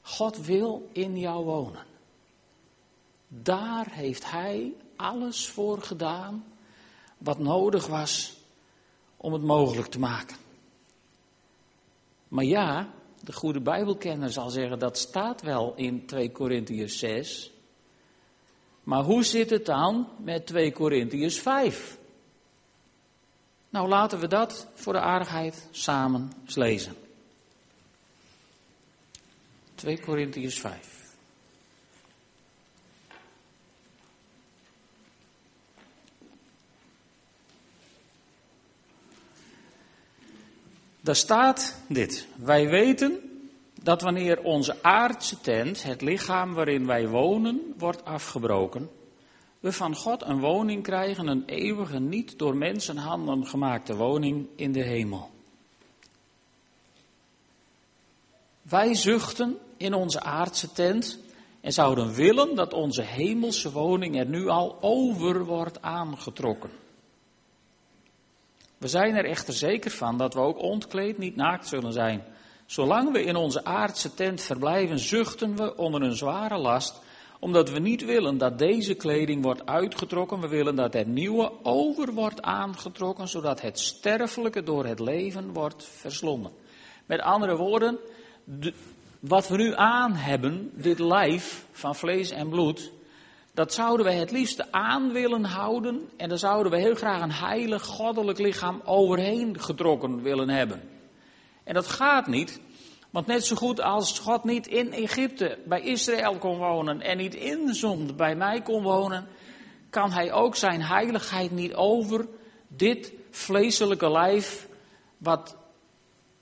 God 0.00 0.46
wil 0.46 0.88
in 0.92 1.18
jou 1.18 1.44
wonen. 1.44 1.84
Daar 3.28 3.86
heeft 3.90 4.30
Hij 4.30 4.72
alles 4.96 5.48
voor 5.48 5.82
gedaan 5.82 6.44
wat 7.18 7.38
nodig 7.38 7.86
was 7.86 8.36
om 9.16 9.32
het 9.32 9.42
mogelijk 9.42 9.88
te 9.88 9.98
maken. 9.98 10.36
Maar 12.28 12.44
ja, 12.44 12.92
de 13.20 13.32
goede 13.32 13.60
Bijbelkenner 13.60 14.30
zal 14.30 14.50
zeggen 14.50 14.78
dat 14.78 14.98
staat 14.98 15.42
wel 15.42 15.74
in 15.76 16.06
2 16.06 16.30
Korintiërs 16.30 16.98
6. 16.98 17.50
Maar 18.82 19.02
hoe 19.02 19.24
zit 19.24 19.50
het 19.50 19.66
dan 19.66 20.08
met 20.18 20.46
2 20.46 20.72
Korintiërs 20.72 21.38
5? 21.38 21.98
Nou, 23.68 23.88
laten 23.88 24.18
we 24.20 24.26
dat 24.28 24.66
voor 24.74 24.92
de 24.92 25.00
aardigheid 25.00 25.68
samen 25.70 26.32
lezen. 26.54 26.94
2 29.74 30.00
Korintiërs 30.00 30.60
5. 30.60 30.93
Daar 41.04 41.16
staat 41.16 41.80
dit. 41.88 42.26
Wij 42.36 42.68
weten 42.68 43.20
dat 43.82 44.02
wanneer 44.02 44.42
onze 44.42 44.82
aardse 44.82 45.40
tent, 45.40 45.82
het 45.82 46.00
lichaam 46.00 46.54
waarin 46.54 46.86
wij 46.86 47.08
wonen, 47.08 47.74
wordt 47.78 48.04
afgebroken, 48.04 48.90
we 49.60 49.72
van 49.72 49.96
God 49.96 50.22
een 50.22 50.40
woning 50.40 50.82
krijgen, 50.82 51.26
een 51.26 51.42
eeuwige, 51.46 51.98
niet 51.98 52.38
door 52.38 52.56
mensenhanden 52.56 53.46
gemaakte 53.46 53.96
woning 53.96 54.46
in 54.56 54.72
de 54.72 54.82
hemel. 54.82 55.30
Wij 58.62 58.94
zuchten 58.94 59.58
in 59.76 59.94
onze 59.94 60.20
aardse 60.20 60.72
tent 60.72 61.18
en 61.60 61.72
zouden 61.72 62.14
willen 62.14 62.54
dat 62.54 62.72
onze 62.72 63.02
hemelse 63.02 63.72
woning 63.72 64.18
er 64.18 64.26
nu 64.26 64.48
al 64.48 64.78
over 64.80 65.44
wordt 65.44 65.82
aangetrokken. 65.82 66.70
We 68.78 68.88
zijn 68.88 69.14
er 69.14 69.24
echter 69.24 69.54
zeker 69.54 69.90
van 69.90 70.18
dat 70.18 70.34
we 70.34 70.40
ook 70.40 70.58
ontkleed 70.58 71.18
niet 71.18 71.36
naakt 71.36 71.68
zullen 71.68 71.92
zijn. 71.92 72.24
Zolang 72.66 73.12
we 73.12 73.22
in 73.22 73.36
onze 73.36 73.64
aardse 73.64 74.14
tent 74.14 74.40
verblijven, 74.40 74.98
zuchten 74.98 75.56
we 75.56 75.76
onder 75.76 76.02
een 76.02 76.16
zware 76.16 76.58
last, 76.58 77.02
omdat 77.40 77.70
we 77.70 77.78
niet 77.78 78.04
willen 78.04 78.38
dat 78.38 78.58
deze 78.58 78.94
kleding 78.94 79.42
wordt 79.42 79.66
uitgetrokken. 79.66 80.40
We 80.40 80.48
willen 80.48 80.76
dat 80.76 80.92
het 80.92 81.06
nieuwe 81.06 81.52
over 81.62 82.12
wordt 82.12 82.42
aangetrokken, 82.42 83.28
zodat 83.28 83.60
het 83.60 83.78
sterfelijke 83.78 84.62
door 84.62 84.86
het 84.86 85.00
leven 85.00 85.52
wordt 85.52 85.84
verslonden. 85.84 86.52
Met 87.06 87.20
andere 87.20 87.56
woorden, 87.56 87.98
wat 89.20 89.48
we 89.48 89.56
nu 89.56 89.74
aan 89.74 90.12
hebben, 90.12 90.70
dit 90.74 90.98
lijf 90.98 91.66
van 91.72 91.94
vlees 91.94 92.30
en 92.30 92.48
bloed, 92.48 92.92
dat 93.54 93.74
zouden 93.74 94.06
we 94.06 94.12
het 94.12 94.30
liefst 94.30 94.72
aan 94.72 95.12
willen 95.12 95.44
houden 95.44 96.08
en 96.16 96.28
daar 96.28 96.38
zouden 96.38 96.72
we 96.72 96.78
heel 96.78 96.94
graag 96.94 97.22
een 97.22 97.32
heilig 97.32 97.84
goddelijk 97.84 98.38
lichaam 98.38 98.80
overheen 98.84 99.60
getrokken 99.60 100.22
willen 100.22 100.48
hebben. 100.48 100.82
En 101.64 101.74
dat 101.74 101.86
gaat 101.86 102.26
niet, 102.26 102.60
want 103.10 103.26
net 103.26 103.46
zo 103.46 103.56
goed 103.56 103.80
als 103.80 104.18
God 104.18 104.44
niet 104.44 104.66
in 104.66 104.92
Egypte 104.92 105.58
bij 105.66 105.80
Israël 105.80 106.38
kon 106.38 106.58
wonen 106.58 107.00
en 107.00 107.16
niet 107.16 107.34
in 107.34 107.74
zonde 107.74 108.14
bij 108.14 108.36
mij 108.36 108.62
kon 108.62 108.82
wonen, 108.82 109.26
kan 109.90 110.12
hij 110.12 110.32
ook 110.32 110.56
zijn 110.56 110.82
heiligheid 110.82 111.50
niet 111.50 111.74
over 111.74 112.26
dit 112.68 113.12
vleeselijke 113.30 114.10
lijf, 114.10 114.68
wat 115.18 115.56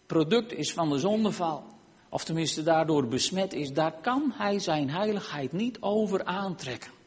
product 0.06 0.52
is 0.52 0.72
van 0.72 0.90
de 0.90 0.98
zondeval, 0.98 1.64
of 2.08 2.24
tenminste 2.24 2.62
daardoor 2.62 3.06
besmet 3.06 3.52
is, 3.52 3.72
daar 3.72 3.94
kan 4.00 4.32
hij 4.34 4.58
zijn 4.58 4.90
heiligheid 4.90 5.52
niet 5.52 5.76
over 5.80 6.24
aantrekken. 6.24 7.01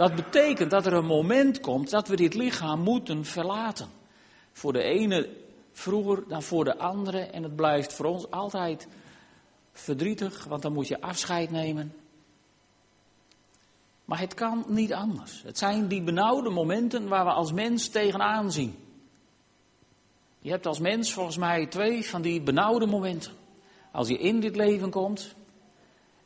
Dat 0.00 0.14
betekent 0.14 0.70
dat 0.70 0.86
er 0.86 0.92
een 0.92 1.06
moment 1.06 1.60
komt 1.60 1.90
dat 1.90 2.08
we 2.08 2.16
dit 2.16 2.34
lichaam 2.34 2.80
moeten 2.80 3.24
verlaten. 3.24 3.88
Voor 4.52 4.72
de 4.72 4.82
ene 4.82 5.36
vroeger 5.72 6.28
dan 6.28 6.42
voor 6.42 6.64
de 6.64 6.78
andere 6.78 7.18
en 7.18 7.42
het 7.42 7.56
blijft 7.56 7.92
voor 7.92 8.06
ons 8.06 8.30
altijd 8.30 8.88
verdrietig, 9.72 10.44
want 10.44 10.62
dan 10.62 10.72
moet 10.72 10.88
je 10.88 11.00
afscheid 11.00 11.50
nemen. 11.50 11.94
Maar 14.04 14.18
het 14.18 14.34
kan 14.34 14.64
niet 14.68 14.92
anders. 14.92 15.42
Het 15.42 15.58
zijn 15.58 15.88
die 15.88 16.02
benauwde 16.02 16.50
momenten 16.50 17.08
waar 17.08 17.24
we 17.24 17.32
als 17.32 17.52
mens 17.52 17.88
tegenaan 17.88 18.52
zien. 18.52 18.74
Je 20.38 20.50
hebt 20.50 20.66
als 20.66 20.78
mens 20.78 21.12
volgens 21.12 21.36
mij 21.36 21.66
twee 21.66 22.06
van 22.06 22.22
die 22.22 22.40
benauwde 22.42 22.86
momenten. 22.86 23.32
Als 23.92 24.08
je 24.08 24.18
in 24.18 24.40
dit 24.40 24.56
leven 24.56 24.90
komt 24.90 25.34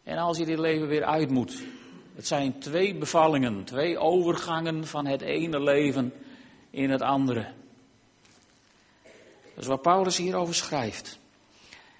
en 0.02 0.18
als 0.18 0.38
je 0.38 0.44
dit 0.44 0.58
leven 0.58 0.88
weer 0.88 1.04
uit 1.04 1.30
moet. 1.30 1.73
Het 2.14 2.26
zijn 2.26 2.58
twee 2.58 2.94
bevallingen, 2.94 3.64
twee 3.64 3.98
overgangen 3.98 4.86
van 4.86 5.06
het 5.06 5.20
ene 5.20 5.60
leven 5.60 6.12
in 6.70 6.90
het 6.90 7.02
andere. 7.02 7.52
Dat 9.54 9.62
is 9.62 9.66
wat 9.66 9.82
Paulus 9.82 10.16
hierover 10.16 10.54
schrijft. 10.54 11.18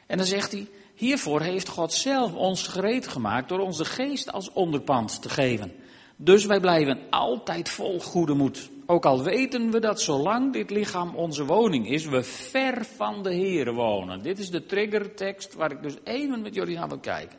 En 0.07 0.17
dan 0.17 0.27
zegt 0.27 0.53
hij, 0.53 0.69
hiervoor 0.95 1.41
heeft 1.41 1.69
God 1.69 1.93
zelf 1.93 2.35
ons 2.35 2.67
gereed 2.67 3.09
gemaakt 3.09 3.49
door 3.49 3.59
ons 3.59 3.77
de 3.77 3.85
geest 3.85 4.33
als 4.33 4.53
onderpand 4.53 5.23
te 5.23 5.29
geven. 5.29 5.73
Dus 6.17 6.45
wij 6.45 6.61
blijven 6.61 6.99
altijd 7.11 7.69
vol 7.69 8.01
goede 8.01 8.35
moed. 8.35 8.71
Ook 8.87 9.05
al 9.05 9.23
weten 9.23 9.71
we 9.71 9.81
dat 9.81 10.01
zolang 10.01 10.53
dit 10.53 10.71
lichaam 10.71 11.15
onze 11.15 11.45
woning 11.45 11.89
is, 11.89 12.07
we 12.07 12.23
ver 12.23 12.85
van 12.85 13.23
de 13.23 13.35
Here 13.35 13.73
wonen. 13.73 14.23
Dit 14.23 14.39
is 14.39 14.51
de 14.51 14.67
triggertekst 14.67 15.55
waar 15.55 15.71
ik 15.71 15.83
dus 15.83 15.95
even 16.05 16.43
met 16.43 16.55
jullie 16.55 16.77
naar 16.77 16.89
wil 16.89 16.99
kijken. 16.99 17.39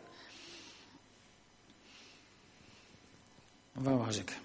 Waar 3.76 3.98
was 3.98 4.18
ik? 4.18 4.38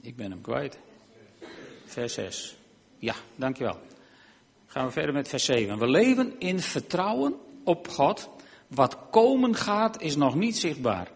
Ik 0.00 0.16
ben 0.16 0.30
hem 0.30 0.40
kwijt. 0.40 0.78
Vers 1.84 2.14
6. 2.14 2.56
Ja, 2.98 3.14
dankjewel. 3.36 3.80
Gaan 4.66 4.86
we 4.86 4.92
verder 4.92 5.14
met 5.14 5.28
vers 5.28 5.44
7. 5.44 5.78
We 5.78 5.88
leven 5.88 6.38
in 6.38 6.60
vertrouwen 6.60 7.34
op 7.64 7.88
God. 7.88 8.28
Wat 8.66 8.98
komen 9.10 9.54
gaat 9.54 10.00
is 10.00 10.16
nog 10.16 10.34
niet 10.34 10.58
zichtbaar. 10.58 11.10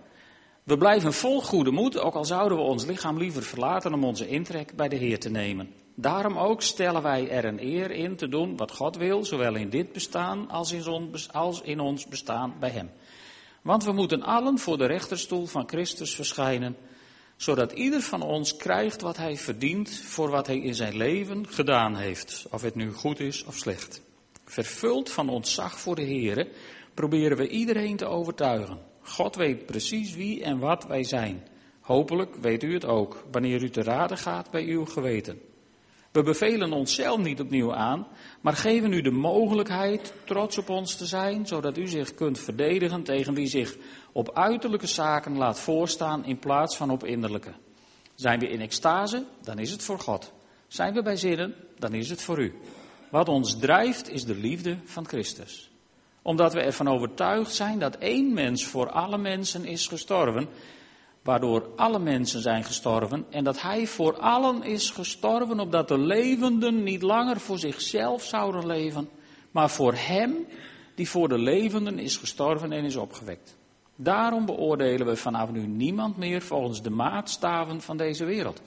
We 0.62 0.78
blijven 0.78 1.12
vol 1.12 1.42
goede 1.42 1.70
moed, 1.70 1.98
ook 1.98 2.14
al 2.14 2.24
zouden 2.24 2.58
we 2.58 2.64
ons 2.64 2.84
lichaam 2.84 3.18
liever 3.18 3.42
verlaten 3.42 3.94
om 3.94 4.04
onze 4.04 4.28
intrek 4.28 4.76
bij 4.76 4.88
de 4.88 4.96
Heer 4.96 5.18
te 5.18 5.30
nemen. 5.30 5.74
Daarom 5.98 6.38
ook 6.38 6.62
stellen 6.62 7.02
wij 7.02 7.30
er 7.30 7.44
een 7.44 7.62
eer 7.62 7.90
in 7.90 8.16
te 8.16 8.28
doen 8.28 8.56
wat 8.56 8.72
God 8.72 8.96
wil, 8.96 9.24
zowel 9.24 9.54
in 9.54 9.70
dit 9.70 9.92
bestaan 9.92 10.50
als 10.50 11.62
in, 11.62 11.80
ons 11.80 12.06
bestaan 12.06 12.54
bij 12.60 12.70
Hem. 12.70 12.90
Want 13.62 13.84
we 13.84 13.92
moeten 13.92 14.22
allen 14.22 14.58
voor 14.58 14.78
de 14.78 14.86
rechterstoel 14.86 15.46
van 15.46 15.68
Christus 15.68 16.14
verschijnen, 16.14 16.76
zodat 17.36 17.72
ieder 17.72 18.00
van 18.00 18.22
ons 18.22 18.56
krijgt 18.56 19.00
wat 19.00 19.16
hij 19.16 19.36
verdient 19.36 19.90
voor 19.98 20.30
wat 20.30 20.46
hij 20.46 20.58
in 20.58 20.74
zijn 20.74 20.96
leven 20.96 21.48
gedaan 21.48 21.96
heeft, 21.96 22.46
of 22.50 22.62
het 22.62 22.74
nu 22.74 22.92
goed 22.92 23.20
is 23.20 23.44
of 23.44 23.56
slecht. 23.56 24.02
Vervuld 24.44 25.10
van 25.10 25.28
ontzag 25.28 25.80
voor 25.80 25.94
de 25.94 26.06
Here 26.06 26.48
proberen 26.94 27.36
we 27.36 27.48
iedereen 27.48 27.96
te 27.96 28.06
overtuigen. 28.06 28.78
God 29.02 29.36
weet 29.36 29.66
precies 29.66 30.14
wie 30.14 30.42
en 30.42 30.58
wat 30.58 30.86
wij 30.86 31.04
zijn. 31.04 31.48
Hopelijk 31.80 32.34
weet 32.34 32.62
u 32.62 32.72
het 32.72 32.84
ook, 32.84 33.24
wanneer 33.30 33.62
u 33.62 33.70
te 33.70 33.82
raden 33.82 34.18
gaat 34.18 34.50
bij 34.50 34.64
uw 34.64 34.84
geweten. 34.84 35.54
We 36.16 36.22
bevelen 36.22 36.72
onszelf 36.72 37.18
niet 37.18 37.40
opnieuw 37.40 37.74
aan, 37.74 38.06
maar 38.40 38.52
geven 38.52 38.92
u 38.92 39.00
de 39.00 39.10
mogelijkheid 39.10 40.12
trots 40.24 40.58
op 40.58 40.68
ons 40.68 40.96
te 40.96 41.06
zijn, 41.06 41.46
zodat 41.46 41.76
u 41.76 41.86
zich 41.86 42.14
kunt 42.14 42.38
verdedigen 42.38 43.02
tegen 43.02 43.34
wie 43.34 43.46
zich 43.46 43.76
op 44.12 44.34
uiterlijke 44.34 44.86
zaken 44.86 45.36
laat 45.36 45.60
voorstaan 45.60 46.24
in 46.24 46.38
plaats 46.38 46.76
van 46.76 46.90
op 46.90 47.04
innerlijke. 47.04 47.52
Zijn 48.14 48.38
we 48.38 48.48
in 48.48 48.60
extase, 48.60 49.24
dan 49.42 49.58
is 49.58 49.70
het 49.70 49.82
voor 49.82 49.98
God. 49.98 50.32
Zijn 50.66 50.94
we 50.94 51.02
bij 51.02 51.16
zinnen, 51.16 51.54
dan 51.78 51.94
is 51.94 52.10
het 52.10 52.22
voor 52.22 52.38
u. 52.38 52.54
Wat 53.10 53.28
ons 53.28 53.58
drijft 53.58 54.10
is 54.10 54.24
de 54.24 54.36
liefde 54.36 54.78
van 54.84 55.06
Christus. 55.06 55.70
Omdat 56.22 56.52
we 56.52 56.60
ervan 56.60 56.88
overtuigd 56.88 57.54
zijn 57.54 57.78
dat 57.78 57.96
één 57.96 58.32
mens 58.32 58.64
voor 58.64 58.90
alle 58.90 59.18
mensen 59.18 59.64
is 59.64 59.86
gestorven, 59.86 60.48
waardoor 61.26 61.68
alle 61.76 61.98
mensen 61.98 62.40
zijn 62.40 62.64
gestorven 62.64 63.26
en 63.30 63.44
dat 63.44 63.62
hij 63.62 63.86
voor 63.86 64.18
allen 64.18 64.62
is 64.62 64.90
gestorven, 64.90 65.60
opdat 65.60 65.88
de 65.88 65.98
levenden 65.98 66.82
niet 66.82 67.02
langer 67.02 67.40
voor 67.40 67.58
zichzelf 67.58 68.24
zouden 68.24 68.66
leven, 68.66 69.08
maar 69.50 69.70
voor 69.70 69.94
hem 69.94 70.46
die 70.94 71.08
voor 71.08 71.28
de 71.28 71.38
levenden 71.38 71.98
is 71.98 72.16
gestorven 72.16 72.72
en 72.72 72.84
is 72.84 72.96
opgewekt. 72.96 73.56
Daarom 73.96 74.46
beoordelen 74.46 75.06
we 75.06 75.16
vanaf 75.16 75.50
nu 75.50 75.66
niemand 75.66 76.16
meer 76.16 76.42
volgens 76.42 76.82
de 76.82 76.90
maatstaven 76.90 77.80
van 77.80 77.96
deze 77.96 78.24
wereld. 78.24 78.62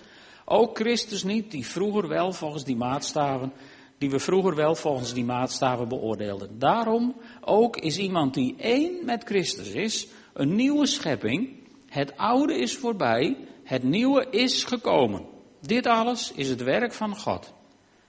Ook 0.45 0.77
Christus 0.77 1.23
niet, 1.23 1.51
die 1.51 1.65
vroeger 1.65 2.07
wel 2.07 2.31
volgens 2.31 2.63
die 2.63 2.75
maatstaven, 2.75 3.53
die 3.97 4.09
we 4.09 4.19
vroeger 4.19 4.55
wel 4.55 4.75
volgens 4.75 5.13
die 5.13 5.25
maatstaven 5.25 5.87
beoordeelden. 5.87 6.59
Daarom 6.59 7.15
ook 7.41 7.77
is 7.77 7.97
iemand 7.97 8.33
die 8.33 8.55
één 8.57 9.05
met 9.05 9.23
Christus 9.23 9.69
is, 9.69 10.07
een 10.33 10.55
nieuwe 10.55 10.85
schepping. 10.85 11.58
Het 11.89 12.17
oude 12.17 12.57
is 12.57 12.75
voorbij, 12.75 13.37
het 13.63 13.83
nieuwe 13.83 14.27
is 14.29 14.63
gekomen. 14.63 15.25
Dit 15.61 15.87
alles 15.87 16.31
is 16.31 16.49
het 16.49 16.63
werk 16.63 16.93
van 16.93 17.15
God. 17.15 17.53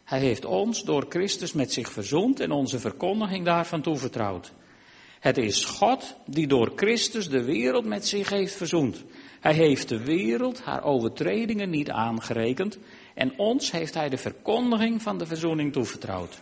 Hij 0.05 0.21
heeft 0.21 0.45
ons 0.45 0.85
door 0.85 1.07
Christus 1.09 1.53
met 1.53 1.73
zich 1.73 1.93
verzoend 1.93 2.41
en 2.41 2.51
onze 2.51 2.79
verkondiging 2.79 3.45
daarvan 3.45 3.83
toevertrouwd. 3.83 4.53
Het 5.21 5.39
is 5.39 5.65
God 5.65 6.17
die 6.27 6.47
door 6.47 6.73
Christus 6.77 7.29
de 7.29 7.45
wereld 7.45 7.85
met 7.85 8.07
zich 8.07 8.29
heeft 8.29 8.55
verzoend. 8.55 9.05
Hij 9.41 9.55
heeft 9.55 9.89
de 9.89 10.05
wereld 10.05 10.63
haar 10.63 10.85
overtredingen 10.85 11.71
niet 11.71 11.91
aangerekend 11.91 12.79
en 13.15 13.39
ons 13.39 13.71
heeft 13.71 13.95
hij 13.95 14.09
de 14.09 14.17
verkondiging 14.17 15.03
van 15.03 15.19
de 15.19 15.27
verzoening 15.27 15.73
toevertrouwd. 15.73 16.41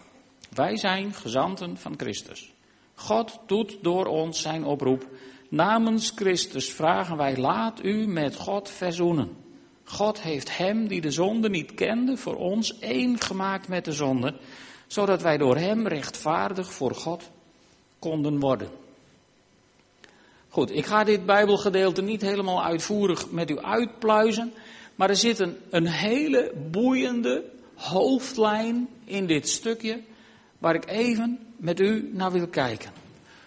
Wij 0.54 0.76
zijn 0.76 1.12
gezanten 1.14 1.76
van 1.76 1.94
Christus. 1.96 2.52
God 2.94 3.38
doet 3.46 3.78
door 3.82 4.06
ons 4.06 4.40
zijn 4.40 4.64
oproep. 4.64 5.06
Namens 5.48 6.12
Christus 6.14 6.72
vragen 6.72 7.16
wij, 7.16 7.36
laat 7.36 7.84
u 7.84 8.06
met 8.06 8.36
God 8.36 8.70
verzoenen. 8.70 9.36
God 9.84 10.20
heeft 10.20 10.56
hem 10.56 10.88
die 10.88 11.00
de 11.00 11.10
zonde 11.10 11.48
niet 11.48 11.74
kende 11.74 12.16
voor 12.16 12.36
ons 12.36 12.78
één 12.78 13.20
gemaakt 13.20 13.68
met 13.68 13.84
de 13.84 13.92
zonde, 13.92 14.34
zodat 14.86 15.22
wij 15.22 15.36
door 15.36 15.56
hem 15.56 15.86
rechtvaardig 15.86 16.72
voor 16.72 16.94
God 16.94 17.30
konden 17.98 18.40
worden. 18.40 18.68
Goed, 20.48 20.70
ik 20.70 20.86
ga 20.86 21.04
dit 21.04 21.26
Bijbelgedeelte 21.26 22.02
niet 22.02 22.20
helemaal 22.20 22.64
uitvoerig 22.64 23.30
met 23.30 23.50
u 23.50 23.58
uitpluizen, 23.58 24.52
maar 24.94 25.08
er 25.08 25.16
zit 25.16 25.38
een, 25.38 25.56
een 25.70 25.86
hele 25.86 26.52
boeiende 26.70 27.44
hoofdlijn 27.74 28.88
in 29.04 29.26
dit 29.26 29.48
stukje 29.48 30.00
waar 30.58 30.74
ik 30.74 30.86
even 30.86 31.38
met 31.56 31.80
u 31.80 32.10
naar 32.12 32.32
wil 32.32 32.48
kijken. 32.48 32.92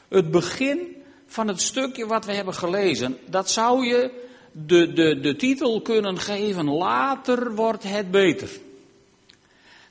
Het 0.10 0.32
begin 0.32 1.01
van 1.32 1.48
het 1.48 1.62
stukje 1.62 2.06
wat 2.06 2.26
we 2.26 2.34
hebben 2.34 2.54
gelezen, 2.54 3.18
dat 3.26 3.50
zou 3.50 3.86
je 3.86 4.28
de, 4.52 4.94
de, 4.94 5.20
de 5.20 5.36
titel 5.36 5.82
kunnen 5.82 6.20
geven, 6.20 6.66
later 6.66 7.56
wordt 7.56 7.84
het 7.84 8.12
beter. 8.12 8.50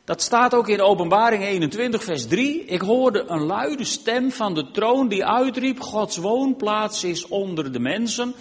Dat 0.04 0.22
staat 0.22 0.54
ook 0.54 0.68
in 0.68 0.80
Openbaring 0.80 1.44
21, 1.44 2.04
vers 2.04 2.26
3. 2.26 2.64
Ik 2.64 2.80
hoorde 2.80 3.24
een 3.26 3.42
luide 3.42 3.84
stem 3.84 4.30
van 4.32 4.54
de 4.54 4.70
troon 4.70 5.08
die 5.08 5.24
uitriep: 5.24 5.80
Gods 5.80 6.16
woonplaats 6.16 7.04
is 7.04 7.28
onder 7.28 7.72
de 7.72 7.80
mensen. 7.80 8.34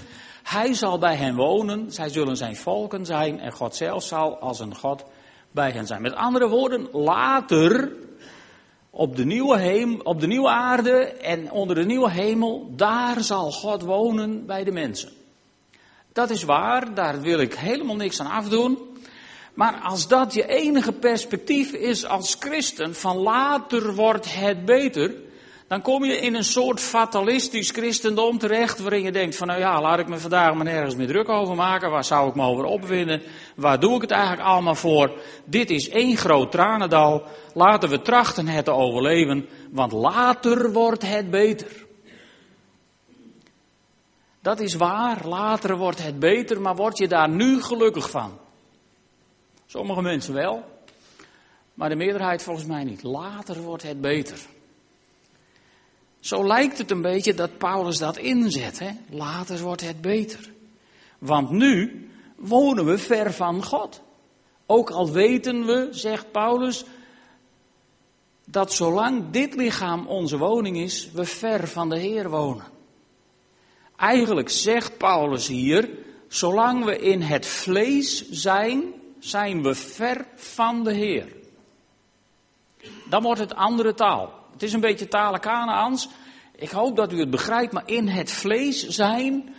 Hij 0.44 0.74
zal 0.74 0.98
bij 0.98 1.16
hen 1.16 1.36
wonen, 1.36 1.92
zij 1.92 2.10
zullen 2.10 2.38
zijn 2.38 2.56
volken 2.56 3.06
zijn 3.06 3.40
en 3.40 3.52
God 3.52 3.76
zelf 3.76 4.04
zal 4.04 4.38
als 4.38 4.60
een 4.60 4.76
God 4.76 5.06
bij 5.52 5.72
hen 5.72 5.88
zijn. 5.88 6.02
Met 6.02 6.16
andere 6.16 6.48
woorden, 6.48 6.88
later 6.92 7.92
op 8.90 9.16
de 9.16 9.26
nieuwe, 9.26 9.60
hemel, 9.60 10.00
op 10.04 10.20
de 10.20 10.28
nieuwe 10.28 10.50
aarde 10.50 11.06
en 11.06 11.52
onder 11.52 11.76
de 11.76 11.86
nieuwe 11.86 12.12
hemel, 12.12 12.74
daar 12.76 13.24
zal 13.24 13.52
God 13.52 13.82
wonen 13.82 14.46
bij 14.46 14.64
de 14.64 14.72
mensen. 14.72 15.10
Dat 16.14 16.30
is 16.30 16.44
waar, 16.44 16.94
daar 16.94 17.22
wil 17.22 17.40
ik 17.40 17.54
helemaal 17.54 17.96
niks 17.96 18.20
aan 18.20 18.32
afdoen. 18.32 18.78
Maar 19.54 19.80
als 19.84 20.08
dat 20.08 20.34
je 20.34 20.48
enige 20.48 20.92
perspectief 20.92 21.72
is 21.72 22.06
als 22.06 22.36
christen, 22.40 22.96
van 22.96 23.18
later 23.18 23.96
wordt 23.96 24.36
het 24.36 24.66
beter, 24.66 25.16
dan 25.70 25.82
kom 25.82 26.04
je 26.04 26.18
in 26.18 26.36
een 26.36 26.44
soort 26.44 26.80
fatalistisch 26.80 27.70
christendom 27.70 28.38
terecht, 28.38 28.80
waarin 28.80 29.04
je 29.04 29.12
denkt 29.12 29.36
van 29.36 29.48
nou 29.48 29.60
ja, 29.60 29.82
laat 29.82 30.00
ik 30.00 30.08
me 30.08 30.18
vandaag 30.18 30.54
maar 30.54 30.66
nergens 30.66 30.96
meer 30.96 31.08
druk 31.08 31.30
over 31.30 31.56
maken, 31.56 31.92
waar 31.92 32.04
zou 32.04 32.30
ik 32.30 32.36
me 32.36 32.44
over 32.44 32.64
opwinden, 32.64 33.22
waar 33.56 33.80
doe 33.80 33.96
ik 33.96 34.02
het 34.02 34.12
eigenlijk 34.12 34.42
allemaal 34.42 34.76
voor? 34.76 35.22
Dit 35.46 35.70
is 35.70 35.90
één 35.90 36.18
groot 36.18 36.52
tranendal, 36.52 37.24
laten 37.54 37.90
we 37.90 38.02
trachten 38.02 38.48
het 38.48 38.66
te 38.66 38.72
overleven, 38.72 39.48
want 39.72 39.92
later 39.92 40.72
wordt 40.72 41.08
het 41.08 41.30
beter. 41.30 41.86
Dat 44.42 44.60
is 44.60 44.74
waar, 44.74 45.28
later 45.28 45.78
wordt 45.78 46.04
het 46.04 46.20
beter, 46.20 46.62
maar 46.62 46.76
word 46.76 46.98
je 46.98 47.08
daar 47.08 47.30
nu 47.30 47.62
gelukkig 47.62 48.10
van? 48.10 48.38
Sommige 49.66 50.02
mensen 50.02 50.34
wel, 50.34 50.64
maar 51.74 51.90
de 51.90 51.96
meerderheid 51.96 52.44
volgens 52.44 52.66
mij 52.66 52.84
niet. 52.84 53.04
Later 53.04 53.62
wordt 53.62 53.84
het 53.84 54.02
beter. 54.02 54.40
Zo 56.20 56.48
lijkt 56.48 56.78
het 56.78 56.92
een 56.92 57.02
beetje 57.02 57.34
dat 57.34 57.58
Paulus 57.58 57.98
dat 57.98 58.18
inzet. 58.18 58.80
Hè? 58.80 58.92
Later 59.10 59.60
wordt 59.60 59.82
het 59.82 60.02
beter. 60.02 60.52
Want 61.20 61.50
nu 61.50 62.08
wonen 62.36 62.86
we 62.86 62.98
ver 62.98 63.34
van 63.34 63.64
God. 63.64 64.02
Ook 64.66 64.90
al 64.90 65.12
weten 65.12 65.66
we, 65.66 65.88
zegt 65.92 66.32
Paulus, 66.32 66.84
dat 68.46 68.74
zolang 68.74 69.24
dit 69.32 69.56
lichaam 69.56 70.08
onze 70.08 70.38
woning 70.38 70.78
is, 70.78 71.12
we 71.12 71.26
ver 71.26 71.68
van 71.68 71.90
de 71.90 71.98
Heer 71.98 72.30
wonen. 72.30 72.66
Eigenlijk 73.96 74.50
zegt 74.50 74.98
Paulus 74.98 75.48
hier, 75.48 75.90
zolang 76.28 76.86
we 76.86 76.98
in 77.00 77.22
het 77.22 77.46
vlees 77.46 78.30
zijn, 78.30 78.84
zijn 79.20 79.64
we 79.64 79.76
ver 79.76 80.26
van 80.36 80.84
de 80.84 80.94
Heer. 80.94 81.36
Dan 83.10 83.24
wordt 83.24 83.40
het 83.40 83.56
andere 83.56 83.94
taal. 83.94 84.39
Het 84.60 84.68
is 84.68 84.74
een 84.74 84.82
beetje 84.82 85.08
talen 85.08 85.40
Kanaans. 85.40 86.10
Ik 86.56 86.70
hoop 86.70 86.96
dat 86.96 87.14
u 87.14 87.20
het 87.20 87.30
begrijpt, 87.30 87.74
maar 87.74 87.84
in 87.86 88.08
het 88.08 88.32
vlees 88.32 88.88
zijn, 88.88 89.56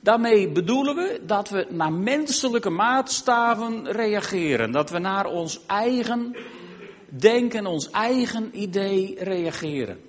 daarmee 0.00 0.48
bedoelen 0.48 0.94
we 0.94 1.20
dat 1.26 1.48
we 1.48 1.66
naar 1.70 1.92
menselijke 1.92 2.70
maatstaven 2.70 3.92
reageren. 3.92 4.72
Dat 4.72 4.90
we 4.90 4.98
naar 4.98 5.26
ons 5.26 5.66
eigen 5.66 6.36
denken, 7.06 7.66
ons 7.66 7.90
eigen 7.90 8.60
idee 8.60 9.16
reageren. 9.18 10.00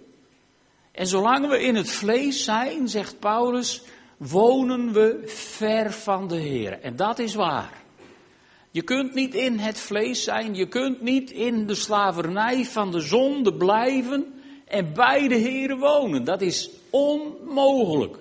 En 0.92 1.08
zolang 1.08 1.48
we 1.48 1.62
in 1.62 1.76
het 1.76 1.90
vlees 1.90 2.44
zijn, 2.44 2.88
zegt 2.88 3.20
Paulus, 3.20 3.82
wonen 4.18 4.94
we 4.94 5.22
ver 5.26 5.92
van 5.92 6.28
de 6.28 6.38
Heer. 6.38 6.80
En 6.80 6.96
dat 6.96 7.20
is 7.20 7.36
waar. 7.36 7.84
Je 8.72 8.82
kunt 8.82 9.14
niet 9.14 9.34
in 9.34 9.60
het 9.60 9.80
vlees 9.80 10.24
zijn, 10.24 10.56
je 10.56 10.68
kunt 10.68 11.02
niet 11.02 11.32
in 11.32 11.68
de 11.68 11.76
slavernij 11.76 12.66
van 12.66 12.92
de 12.92 13.00
zonde 13.00 13.54
blijven 13.54 14.35
en 14.66 14.94
bij 14.94 15.28
de 15.28 15.36
Heeren 15.36 15.78
wonen. 15.78 16.24
Dat 16.24 16.42
is 16.42 16.70
onmogelijk. 16.90 18.18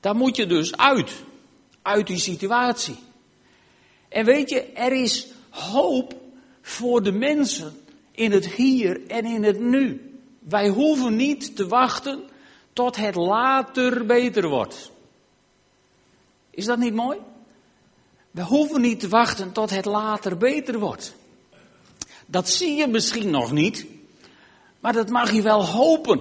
Daar 0.00 0.16
moet 0.16 0.36
je 0.36 0.46
dus 0.46 0.76
uit, 0.76 1.12
uit 1.82 2.06
die 2.06 2.18
situatie. 2.18 2.96
En 4.08 4.24
weet 4.24 4.50
je, 4.50 4.62
er 4.62 4.92
is 4.92 5.26
hoop 5.50 6.14
voor 6.60 7.02
de 7.02 7.12
mensen 7.12 7.80
in 8.10 8.32
het 8.32 8.46
hier 8.46 9.06
en 9.06 9.24
in 9.24 9.42
het 9.42 9.60
nu. 9.60 10.12
Wij 10.38 10.68
hoeven 10.68 11.16
niet 11.16 11.56
te 11.56 11.66
wachten 11.66 12.22
tot 12.72 12.96
het 12.96 13.14
later 13.14 14.06
beter 14.06 14.48
wordt. 14.48 14.90
Is 16.50 16.64
dat 16.64 16.78
niet 16.78 16.94
mooi? 16.94 17.18
We 18.30 18.42
hoeven 18.42 18.80
niet 18.80 19.00
te 19.00 19.08
wachten 19.08 19.52
tot 19.52 19.70
het 19.70 19.84
later 19.84 20.36
beter 20.36 20.78
wordt. 20.78 21.16
Dat 22.30 22.48
zie 22.48 22.76
je 22.76 22.86
misschien 22.86 23.30
nog 23.30 23.52
niet, 23.52 23.86
maar 24.80 24.92
dat 24.92 25.08
mag 25.08 25.32
je 25.32 25.42
wel 25.42 25.66
hopen. 25.66 26.20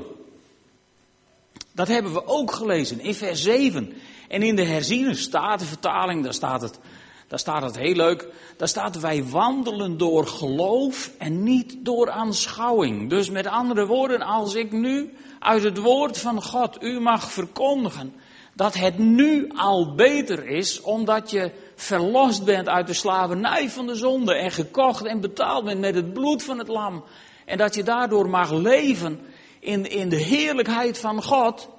Dat 1.71 1.87
hebben 1.87 2.13
we 2.13 2.27
ook 2.27 2.51
gelezen 2.51 2.99
in 2.99 3.13
vers 3.13 3.41
7. 3.41 3.93
En 4.27 4.43
in 4.43 4.55
de 4.55 4.63
herziene 4.63 5.13
statenvertaling, 5.13 6.23
daar 6.23 6.33
staat 6.33 6.61
het, 6.61 6.79
daar 7.27 7.39
staat 7.39 7.61
het 7.61 7.77
heel 7.77 7.95
leuk. 7.95 8.27
Daar 8.57 8.67
staat 8.67 8.99
wij 8.99 9.23
wandelen 9.23 9.97
door 9.97 10.27
geloof 10.27 11.11
en 11.17 11.43
niet 11.43 11.75
door 11.79 12.09
aanschouwing. 12.09 13.09
Dus 13.09 13.29
met 13.29 13.47
andere 13.47 13.85
woorden, 13.85 14.21
als 14.21 14.55
ik 14.55 14.71
nu 14.71 15.13
uit 15.39 15.63
het 15.63 15.77
woord 15.77 16.17
van 16.17 16.43
God 16.43 16.83
u 16.83 16.99
mag 16.99 17.31
verkondigen 17.31 18.13
Dat 18.57 18.73
het 18.73 18.97
nu 18.97 19.49
al 19.55 19.95
beter 19.95 20.47
is, 20.47 20.81
omdat 20.81 21.31
je 21.31 21.51
verlost 21.75 22.45
bent 22.45 22.67
uit 22.67 22.87
de 22.87 22.93
slavernij 22.93 23.69
van 23.69 23.87
de 23.87 23.95
zonde 23.95 24.35
en 24.35 24.51
gekocht 24.51 25.05
en 25.05 25.21
betaald 25.21 25.65
bent 25.65 25.79
met 25.79 25.95
het 25.95 26.13
bloed 26.13 26.43
van 26.43 26.57
het 26.57 26.67
lam. 26.67 27.03
En 27.45 27.57
dat 27.57 27.75
je 27.75 27.83
daardoor 27.83 28.29
mag 28.29 28.51
leven 28.51 29.19
in, 29.59 29.89
in 29.89 30.09
de 30.09 30.15
heerlijkheid 30.15 30.97
van 30.97 31.23
God. 31.23 31.69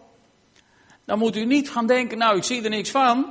Dan 1.04 1.18
moet 1.18 1.36
u 1.36 1.44
niet 1.44 1.70
gaan 1.70 1.86
denken, 1.86 2.18
nou 2.18 2.36
ik 2.36 2.44
zie 2.44 2.62
er 2.62 2.70
niks 2.70 2.90
van. 2.90 3.26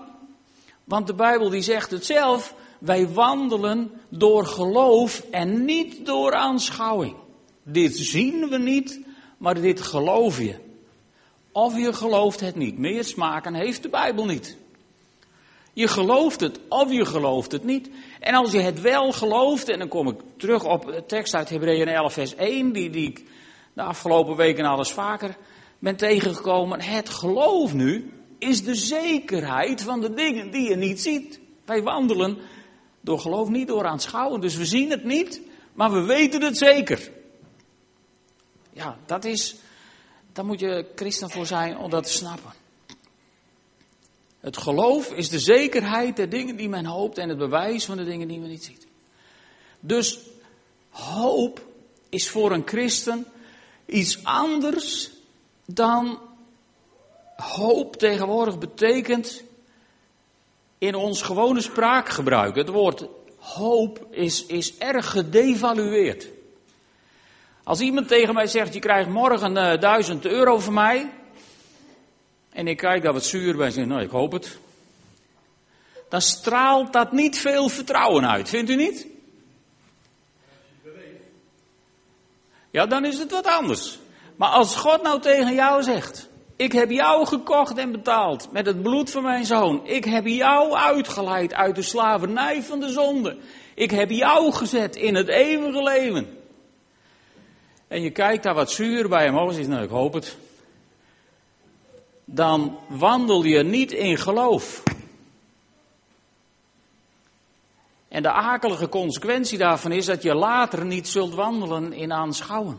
Want 0.84 1.08
de 1.08 1.16
Bijbel 1.16 1.50
die 1.50 1.62
zegt 1.62 1.92
het 1.92 2.06
zelf. 2.06 2.56
Wij 2.80 3.10
wandelen 3.10 3.92
door 4.10 4.46
geloof 4.46 5.24
en 5.32 5.66
niet 5.66 6.06
door 6.06 6.34
aanschouwing. 6.34 7.16
Dit 7.64 7.98
zien 7.98 8.50
we 8.50 8.58
niet, 8.58 9.02
maar 9.38 9.62
dit 9.62 9.82
geloof 9.82 10.40
je. 10.40 10.67
Of 11.58 11.78
je 11.78 11.94
gelooft 11.94 12.40
het 12.40 12.56
niet. 12.56 12.78
Meer 12.78 13.04
smaken 13.04 13.54
heeft 13.54 13.84
de 13.84 13.90
Bijbel 13.90 14.26
niet. 14.26 14.58
Je 15.74 15.88
gelooft 15.88 16.40
het 16.40 16.60
of 16.70 16.92
je 16.92 17.06
gelooft 17.06 17.52
het 17.52 17.64
niet. 17.64 17.90
En 18.20 18.34
als 18.34 18.52
je 18.52 18.60
het 18.60 18.82
wel 18.82 19.12
gelooft, 19.12 19.70
en 19.70 19.80
dan 19.80 19.88
kom 19.88 20.08
ik 20.08 20.20
terug 20.38 20.64
op 20.64 20.86
de 20.86 21.06
tekst 21.06 21.36
uit 21.36 21.50
Hebreeën 21.50 21.88
11 21.88 22.14
vers 22.14 22.36
1, 22.36 22.72
die, 22.72 22.90
die 22.90 23.10
ik 23.10 23.24
de 23.74 23.82
afgelopen 23.82 24.36
weken 24.36 24.66
alles 24.66 24.92
vaker 24.92 25.38
ben 25.80 25.96
tegengekomen. 25.96 26.82
Het 26.82 27.10
geloof 27.10 27.74
nu 27.74 28.12
is 28.38 28.64
de 28.64 28.76
zekerheid 28.76 29.82
van 29.82 30.02
de 30.02 30.14
dingen 30.14 30.52
die 30.52 30.70
je 30.70 30.76
niet 30.76 31.02
ziet. 31.02 31.40
Wij 31.66 31.84
wandelen 31.84 32.38
door 33.02 33.20
geloof 33.20 33.50
niet 33.50 33.68
door 33.68 33.86
aanschouwen. 33.86 34.42
Dus 34.42 34.56
we 34.56 34.66
zien 34.66 34.90
het 34.90 35.04
niet, 35.04 35.42
maar 35.74 35.92
we 35.92 36.02
weten 36.02 36.42
het 36.42 36.58
zeker. 36.58 37.12
Ja, 38.74 38.98
dat 39.06 39.26
is, 39.26 39.56
daar 40.38 40.46
moet 40.46 40.60
je 40.60 40.86
christen 40.96 41.30
voor 41.30 41.46
zijn 41.46 41.78
om 41.78 41.90
dat 41.90 42.04
te 42.04 42.12
snappen. 42.12 42.52
Het 44.40 44.58
geloof 44.58 45.12
is 45.12 45.30
de 45.30 45.40
zekerheid 45.40 46.16
der 46.16 46.30
dingen 46.30 46.56
die 46.56 46.70
men 46.70 46.86
hoopt 46.86 47.18
en 47.18 47.30
het 47.30 47.38
bewijs 47.38 47.86
van 47.86 47.98
de 47.98 48.04
dingen 48.04 48.28
die 48.28 48.40
men 48.40 48.50
niet 48.50 48.64
ziet. 48.64 48.88
Dus 49.80 50.20
hoop 50.90 51.66
is 52.10 52.30
voor 52.30 52.52
een 52.52 52.62
christen 52.66 53.26
iets 53.86 54.24
anders 54.24 55.12
dan 55.66 56.20
hoop 57.36 57.96
tegenwoordig 57.96 58.58
betekent 58.58 59.44
in 60.78 60.96
ons 60.96 61.22
gewone 61.22 61.62
spraakgebruik. 61.62 62.56
Het 62.56 62.70
woord 62.70 63.08
hoop 63.38 64.08
is, 64.12 64.46
is 64.46 64.78
erg 64.78 65.12
gedevalueerd. 65.12 66.28
Als 67.68 67.80
iemand 67.80 68.08
tegen 68.08 68.34
mij 68.34 68.48
zegt, 68.48 68.74
je 68.74 68.80
krijgt 68.80 69.10
morgen 69.10 69.56
uh, 69.56 69.80
1000 69.80 70.26
euro 70.26 70.60
van 70.60 70.74
mij. 70.74 71.10
En 72.50 72.68
ik 72.68 72.78
kijk 72.78 73.04
daar 73.04 73.14
wat 73.14 73.26
zuur 73.26 73.58
bij 73.58 73.66
en 73.66 73.72
zeg, 73.72 73.86
nou 73.86 74.02
ik 74.02 74.10
hoop 74.10 74.32
het. 74.32 74.58
Dan 76.10 76.22
straalt 76.22 76.94
dat 76.94 77.12
niet 77.12 77.38
veel 77.38 77.70
vertrouwen 77.70 78.30
uit, 78.30 78.50
vindt 78.50 78.70
u 78.70 78.76
niet? 78.76 79.08
Ja, 82.72 82.86
dan 82.86 83.06
is 83.06 83.18
het 83.18 83.32
wat 83.32 83.48
anders. 83.48 84.00
Maar 84.36 84.50
als 84.50 84.76
God 84.76 85.02
nou 85.02 85.22
tegen 85.22 85.54
jou 85.54 85.84
zegt, 85.84 86.30
ik 86.56 86.72
heb 86.72 86.90
jou 86.90 87.26
gekocht 87.26 87.78
en 87.78 87.92
betaald 87.92 88.52
met 88.52 88.66
het 88.66 88.82
bloed 88.82 89.12
van 89.12 89.24
mijn 89.24 89.46
zoon. 89.46 89.86
Ik 89.86 90.06
heb 90.06 90.26
jou 90.26 90.74
uitgeleid 90.74 91.54
uit 91.54 91.76
de 91.76 91.82
slavernij 91.82 92.64
van 92.64 92.80
de 92.80 92.90
zonde. 92.90 93.38
Ik 93.76 93.92
heb 93.92 94.10
jou 94.10 94.52
gezet 94.52 94.96
in 94.96 95.16
het 95.16 95.28
eeuwige 95.28 95.84
leven. 95.84 96.37
En 97.88 98.02
je 98.02 98.12
kijkt 98.12 98.44
daar 98.44 98.54
wat 98.54 98.72
zuur 98.72 99.10
bij 99.10 99.26
hem 99.26 99.38
over, 99.38 99.70
nou 99.70 99.84
ik 99.84 99.90
hoop 99.90 100.14
het. 100.14 100.38
Dan 102.26 102.80
wandel 102.88 103.44
je 103.44 103.64
niet 103.64 103.92
in 103.92 104.18
geloof. 104.18 104.84
En 108.08 108.22
de 108.24 108.32
akelige 108.32 108.90
consequentie 108.90 109.58
daarvan 109.58 109.92
is 109.92 110.06
dat 110.06 110.24
je 110.24 110.36
later 110.36 110.86
niet 110.86 111.08
zult 111.08 111.34
wandelen 111.34 111.94
in 111.94 112.14
aanschouwen. 112.14 112.78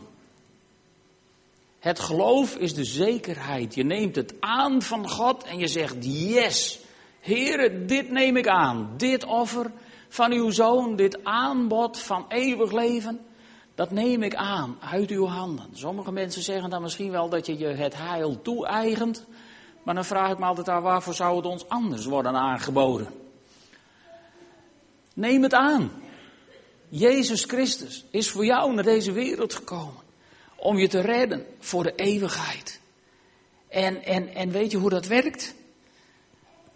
Het 1.79 1.99
geloof 1.99 2.55
is 2.55 2.73
de 2.73 2.83
zekerheid. 2.83 3.75
Je 3.75 3.83
neemt 3.83 4.15
het 4.15 4.33
aan 4.39 4.81
van 4.81 5.09
God 5.09 5.43
en 5.43 5.59
je 5.59 5.67
zegt, 5.67 5.95
yes, 5.99 6.79
Heere, 7.19 7.85
dit 7.85 8.09
neem 8.09 8.37
ik 8.37 8.47
aan. 8.47 8.93
Dit 8.97 9.23
offer 9.23 9.71
van 10.09 10.31
uw 10.31 10.49
zoon, 10.49 10.95
dit 10.95 11.23
aanbod 11.23 11.99
van 11.99 12.25
eeuwig 12.27 12.71
leven, 12.71 13.19
dat 13.79 13.91
neem 13.91 14.23
ik 14.23 14.35
aan 14.35 14.77
uit 14.81 15.09
uw 15.09 15.25
handen. 15.25 15.69
Sommige 15.73 16.11
mensen 16.11 16.41
zeggen 16.41 16.69
dan 16.69 16.81
misschien 16.81 17.11
wel 17.11 17.29
dat 17.29 17.45
je 17.45 17.57
je 17.57 17.67
het 17.67 17.97
heil 17.97 18.41
toe-eigent. 18.41 19.25
Maar 19.83 19.95
dan 19.95 20.05
vraag 20.05 20.31
ik 20.31 20.39
me 20.39 20.45
altijd 20.45 20.67
af, 20.67 20.81
waarvoor 20.81 21.13
zou 21.13 21.35
het 21.35 21.45
ons 21.45 21.69
anders 21.69 22.05
worden 22.05 22.35
aangeboden? 22.35 23.07
Neem 25.13 25.43
het 25.43 25.53
aan. 25.53 25.91
Jezus 26.89 27.43
Christus 27.43 28.05
is 28.11 28.29
voor 28.29 28.45
jou 28.45 28.73
naar 28.73 28.83
deze 28.83 29.11
wereld 29.11 29.53
gekomen 29.53 30.03
om 30.55 30.77
je 30.77 30.87
te 30.87 31.01
redden 31.01 31.45
voor 31.59 31.83
de 31.83 31.95
eeuwigheid. 31.95 32.79
En, 33.67 34.03
en, 34.03 34.33
en 34.33 34.51
weet 34.51 34.71
je 34.71 34.77
hoe 34.77 34.89
dat 34.89 35.07
werkt? 35.07 35.55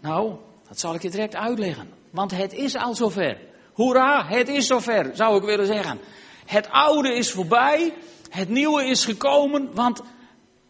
Nou, 0.00 0.36
dat 0.68 0.80
zal 0.80 0.94
ik 0.94 1.02
je 1.02 1.10
direct 1.10 1.34
uitleggen. 1.34 1.88
Want 2.10 2.30
het 2.30 2.52
is 2.52 2.76
al 2.76 2.94
zover. 2.94 3.38
Hoera, 3.72 4.26
het 4.26 4.48
is 4.48 4.66
zover, 4.66 5.10
zou 5.14 5.36
ik 5.36 5.42
willen 5.42 5.66
zeggen. 5.66 6.00
Het 6.44 6.68
oude 6.70 7.14
is 7.14 7.30
voorbij, 7.30 7.94
het 8.30 8.48
nieuwe 8.48 8.84
is 8.84 9.04
gekomen, 9.04 9.74
want 9.74 10.02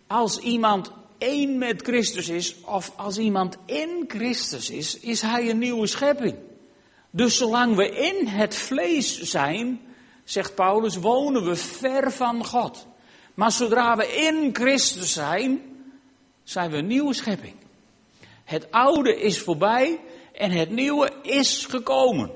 als 0.06 0.38
iemand 0.38 0.90
één 1.18 1.58
met 1.58 1.82
Christus 1.82 2.28
is, 2.28 2.56
of 2.64 2.92
als 2.96 3.18
iemand 3.18 3.56
in 3.66 4.04
Christus 4.08 4.70
is, 4.70 5.00
is 5.00 5.22
hij 5.22 5.50
een 5.50 5.58
nieuwe 5.58 5.86
schepping. 5.86 6.36
Dus 7.10 7.36
zolang 7.36 7.76
we 7.76 7.88
in 7.90 8.26
het 8.26 8.54
vlees 8.54 9.20
zijn, 9.20 9.80
zegt 10.24 10.54
Paulus, 10.54 10.96
wonen 10.96 11.44
we 11.44 11.56
ver 11.56 12.12
van 12.12 12.44
God. 12.44 12.86
Maar 13.34 13.52
zodra 13.52 13.96
we 13.96 14.06
in 14.06 14.50
Christus 14.52 15.12
zijn, 15.12 15.62
zijn 16.42 16.70
we 16.70 16.76
een 16.76 16.86
nieuwe 16.86 17.14
schepping. 17.14 17.54
Het 18.44 18.70
oude 18.70 19.20
is 19.20 19.38
voorbij 19.38 20.00
en 20.32 20.50
het 20.50 20.70
nieuwe 20.70 21.12
is 21.22 21.66
gekomen. 21.66 22.30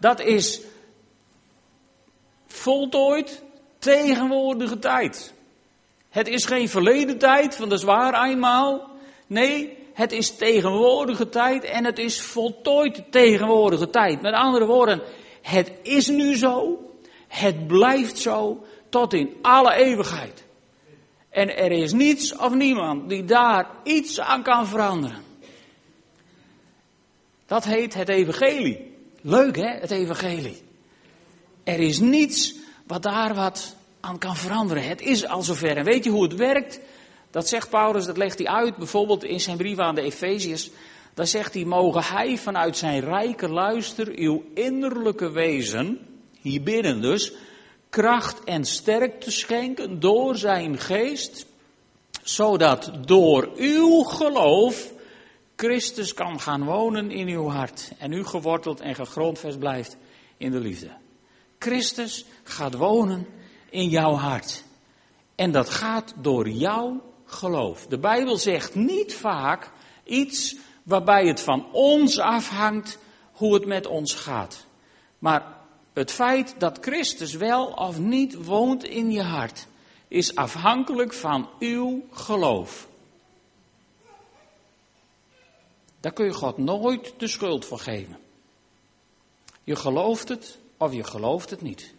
Dat 0.00 0.20
is 0.20 0.60
voltooid 2.52 3.42
tegenwoordige 3.78 4.78
tijd. 4.78 5.34
Het 6.08 6.28
is 6.28 6.44
geen 6.44 6.68
verleden 6.68 7.18
tijd, 7.18 7.56
van 7.56 7.68
de 7.68 7.76
zwaar 7.76 8.28
eenmaal. 8.28 8.90
Nee, 9.26 9.78
het 9.92 10.12
is 10.12 10.36
tegenwoordige 10.36 11.28
tijd 11.28 11.64
en 11.64 11.84
het 11.84 11.98
is 11.98 12.20
voltooid 12.20 13.02
tegenwoordige 13.10 13.90
tijd. 13.90 14.22
Met 14.22 14.34
andere 14.34 14.66
woorden, 14.66 15.02
het 15.42 15.72
is 15.82 16.08
nu 16.08 16.36
zo, 16.36 16.78
het 17.28 17.66
blijft 17.66 18.18
zo 18.18 18.64
tot 18.88 19.12
in 19.12 19.36
alle 19.42 19.74
eeuwigheid. 19.74 20.44
En 21.30 21.56
er 21.56 21.72
is 21.72 21.92
niets 21.92 22.36
of 22.36 22.54
niemand 22.54 23.08
die 23.08 23.24
daar 23.24 23.66
iets 23.84 24.20
aan 24.20 24.42
kan 24.42 24.66
veranderen. 24.66 25.22
Dat 27.46 27.64
heet 27.64 27.94
het 27.94 28.08
evangelie. 28.08 28.94
Leuk 29.20 29.56
hè, 29.56 29.68
het 29.68 29.90
evangelie. 29.90 30.62
Er 31.64 31.80
is 31.80 31.98
niets 31.98 32.54
wat 32.86 33.02
daar 33.02 33.34
wat 33.34 33.76
aan 34.00 34.18
kan 34.18 34.36
veranderen. 34.36 34.88
Het 34.88 35.00
is 35.00 35.26
al 35.26 35.42
zover. 35.42 35.76
En 35.76 35.84
weet 35.84 36.04
je 36.04 36.10
hoe 36.10 36.22
het 36.22 36.34
werkt? 36.34 36.80
Dat 37.30 37.48
zegt 37.48 37.70
Paulus, 37.70 38.04
dat 38.04 38.16
legt 38.16 38.38
hij 38.38 38.48
uit 38.48 38.76
bijvoorbeeld 38.76 39.24
in 39.24 39.40
zijn 39.40 39.56
brief 39.56 39.78
aan 39.78 39.94
de 39.94 40.02
Efeziërs. 40.02 40.70
Daar 41.14 41.26
zegt 41.26 41.54
hij, 41.54 41.64
mogen 41.64 42.02
hij 42.02 42.38
vanuit 42.38 42.76
zijn 42.76 43.00
rijke 43.00 43.48
luister 43.48 44.18
uw 44.18 44.44
innerlijke 44.54 45.30
wezen, 45.30 46.00
hier 46.40 46.62
binnen 46.62 47.00
dus, 47.00 47.32
kracht 47.90 48.44
en 48.44 48.64
sterkte 48.64 49.30
schenken 49.30 50.00
door 50.00 50.36
zijn 50.36 50.78
geest, 50.78 51.46
zodat 52.22 52.92
door 53.04 53.50
uw 53.56 54.02
geloof 54.02 54.92
Christus 55.56 56.14
kan 56.14 56.40
gaan 56.40 56.64
wonen 56.64 57.10
in 57.10 57.28
uw 57.28 57.48
hart 57.48 57.92
en 57.98 58.12
u 58.12 58.24
geworteld 58.24 58.80
en 58.80 58.94
gegrondvest 58.94 59.58
blijft 59.58 59.96
in 60.36 60.50
de 60.50 60.60
liefde. 60.60 61.01
Christus 61.62 62.24
gaat 62.42 62.74
wonen 62.74 63.26
in 63.70 63.88
jouw 63.88 64.14
hart. 64.14 64.64
En 65.34 65.52
dat 65.52 65.68
gaat 65.68 66.14
door 66.16 66.48
jouw 66.48 67.02
geloof. 67.24 67.86
De 67.86 67.98
Bijbel 67.98 68.36
zegt 68.36 68.74
niet 68.74 69.14
vaak 69.14 69.70
iets 70.04 70.56
waarbij 70.82 71.26
het 71.26 71.40
van 71.40 71.72
ons 71.72 72.18
afhangt 72.18 72.98
hoe 73.32 73.54
het 73.54 73.66
met 73.66 73.86
ons 73.86 74.14
gaat. 74.14 74.66
Maar 75.18 75.58
het 75.92 76.10
feit 76.10 76.54
dat 76.58 76.78
Christus 76.80 77.34
wel 77.34 77.66
of 77.66 77.98
niet 77.98 78.44
woont 78.44 78.84
in 78.84 79.10
je 79.10 79.22
hart, 79.22 79.66
is 80.08 80.34
afhankelijk 80.34 81.12
van 81.12 81.48
uw 81.58 82.04
geloof. 82.10 82.88
Daar 86.00 86.12
kun 86.12 86.24
je 86.24 86.32
God 86.32 86.58
nooit 86.58 87.14
de 87.16 87.28
schuld 87.28 87.64
voor 87.64 87.78
geven. 87.78 88.18
Je 89.64 89.76
gelooft 89.76 90.28
het 90.28 90.58
of 90.82 90.94
je 90.94 91.04
gelooft 91.04 91.50
het 91.50 91.62
niet. 91.62 91.94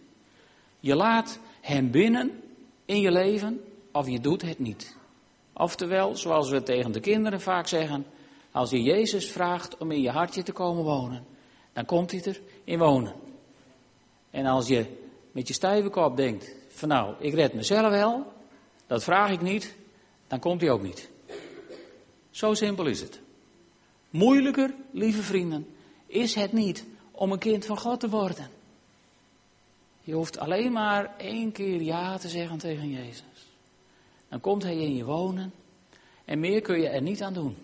Je 0.80 0.96
laat 0.96 1.40
Hem 1.62 1.92
binnen 1.92 2.42
in 2.86 3.00
je 3.00 3.12
leven 3.12 3.64
of 3.92 4.08
je 4.10 4.20
doet 4.20 4.42
het 4.42 4.60
niet. 4.60 4.96
Oftewel, 5.54 6.16
zoals 6.16 6.50
we 6.50 6.64
tegen 6.64 6.92
de 6.92 7.00
kinderen 7.00 7.42
vaak 7.42 7.68
zeggen, 7.68 8.06
als 8.52 8.70
je 8.70 8.82
Jezus 8.82 9.32
vraagt 9.32 9.78
om 9.78 9.92
in 9.92 10.02
je 10.02 10.10
hartje 10.10 10.44
te 10.44 10.52
komen 10.52 10.84
wonen, 10.84 11.26
dan 11.74 11.86
komt 11.86 12.12
hij 12.12 12.24
er 12.24 12.42
in 12.64 12.80
wonen. 12.80 13.14
En 14.30 14.46
als 14.46 14.68
je 14.68 14.86
met 15.32 15.48
je 15.48 15.54
stijve 15.54 15.90
kop 15.90 16.18
denkt, 16.18 16.56
van 16.70 16.90
nou, 16.90 17.16
ik 17.20 17.34
red 17.34 17.54
mezelf 17.54 17.90
wel, 17.90 18.34
dat 18.88 19.04
vraag 19.04 19.32
ik 19.32 19.42
niet, 19.42 19.76
dan 20.28 20.40
komt 20.40 20.62
hij 20.62 20.70
ook 20.70 20.82
niet. 20.82 21.10
Zo 22.30 22.54
simpel 22.54 22.86
is 22.86 23.02
het. 23.02 23.22
Moeilijker, 24.10 24.74
lieve 24.92 25.22
vrienden, 25.22 25.76
is 26.06 26.36
het 26.36 26.52
niet 26.52 26.86
om 27.12 27.32
een 27.32 27.40
kind 27.40 27.66
van 27.66 27.78
God 27.78 28.00
te 28.00 28.10
worden. 28.10 28.62
Je 30.06 30.14
hoeft 30.14 30.40
alleen 30.40 30.72
maar 30.72 31.14
één 31.18 31.52
keer 31.52 31.82
ja 31.82 32.18
te 32.18 32.30
zeggen 32.30 32.58
tegen 32.58 32.90
Jezus. 32.90 33.48
Dan 34.30 34.42
komt 34.42 34.64
Hij 34.64 34.78
in 34.78 34.96
je 34.96 35.04
wonen 35.04 35.54
en 36.26 36.40
meer 36.40 36.62
kun 36.62 36.82
je 36.82 36.88
er 36.88 37.02
niet 37.02 37.22
aan 37.22 37.34
doen. 37.34 37.58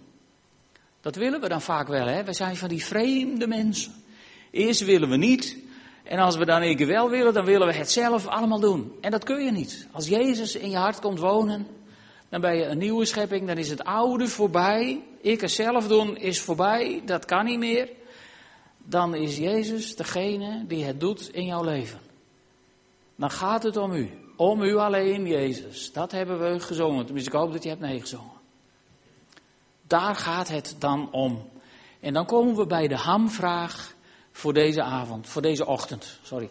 Dat 1.02 1.16
willen 1.16 1.42
we 1.42 1.50
dan 1.50 1.62
vaak 1.62 1.88
wel, 1.88 2.08
hè? 2.08 2.24
We 2.24 2.34
zijn 2.34 2.56
van 2.56 2.70
die 2.70 2.86
vreemde 2.86 3.48
mensen. 3.48 3.94
Eerst 4.52 4.86
willen 4.86 5.10
we 5.10 5.18
niet. 5.18 5.58
En 6.04 6.20
als 6.20 6.36
we 6.36 6.46
dan 6.46 6.62
een 6.62 6.76
keer 6.76 6.88
wel 6.88 7.10
willen, 7.10 7.34
dan 7.34 7.46
willen 7.46 7.68
we 7.68 7.74
het 7.74 7.92
zelf 7.92 8.28
allemaal 8.28 8.60
doen. 8.60 8.94
En 9.02 9.12
dat 9.12 9.24
kun 9.24 9.44
je 9.46 9.52
niet. 9.52 9.88
Als 9.92 10.08
Jezus 10.08 10.56
in 10.56 10.70
je 10.70 10.78
hart 10.78 11.00
komt 11.00 11.20
wonen, 11.20 11.68
dan 12.30 12.42
ben 12.42 12.56
je 12.56 12.66
een 12.66 12.78
nieuwe 12.78 13.06
schepping. 13.06 13.48
Dan 13.48 13.58
is 13.58 13.70
het 13.70 13.84
oude 13.84 14.28
voorbij. 14.28 15.04
Ik 15.22 15.42
het 15.42 15.52
zelf 15.52 15.88
doen 15.88 16.18
is 16.18 16.42
voorbij. 16.42 17.02
Dat 17.06 17.26
kan 17.26 17.46
niet 17.46 17.60
meer. 17.60 17.90
Dan 18.78 19.16
is 19.16 19.38
Jezus 19.38 19.96
degene 19.96 20.66
die 20.68 20.84
het 20.84 21.00
doet 21.00 21.30
in 21.34 21.46
jouw 21.46 21.64
leven. 21.64 22.09
Dan 23.20 23.32
gaat 23.32 23.64
het 23.64 23.78
om 23.78 23.92
u. 23.92 24.10
Om 24.36 24.62
u 24.62 24.76
alleen, 24.76 25.28
Jezus. 25.28 25.92
Dat 25.92 26.12
hebben 26.12 26.40
we 26.40 26.60
gezongen. 26.60 27.06
Tenminste, 27.06 27.32
ik 27.32 27.38
hoop 27.38 27.52
dat 27.52 27.64
je 27.64 27.70
hebt 27.70 27.82
meegezongen. 27.82 28.38
Daar 29.82 30.16
gaat 30.16 30.48
het 30.48 30.76
dan 30.80 31.12
om. 31.12 31.50
En 32.00 32.14
dan 32.14 32.26
komen 32.26 32.56
we 32.56 32.66
bij 32.66 32.88
de 32.88 32.98
hamvraag 32.98 33.96
voor 34.32 34.54
deze 34.54 34.82
avond, 34.82 35.28
voor 35.28 35.42
deze 35.42 35.66
ochtend. 35.66 36.20
Sorry. 36.22 36.50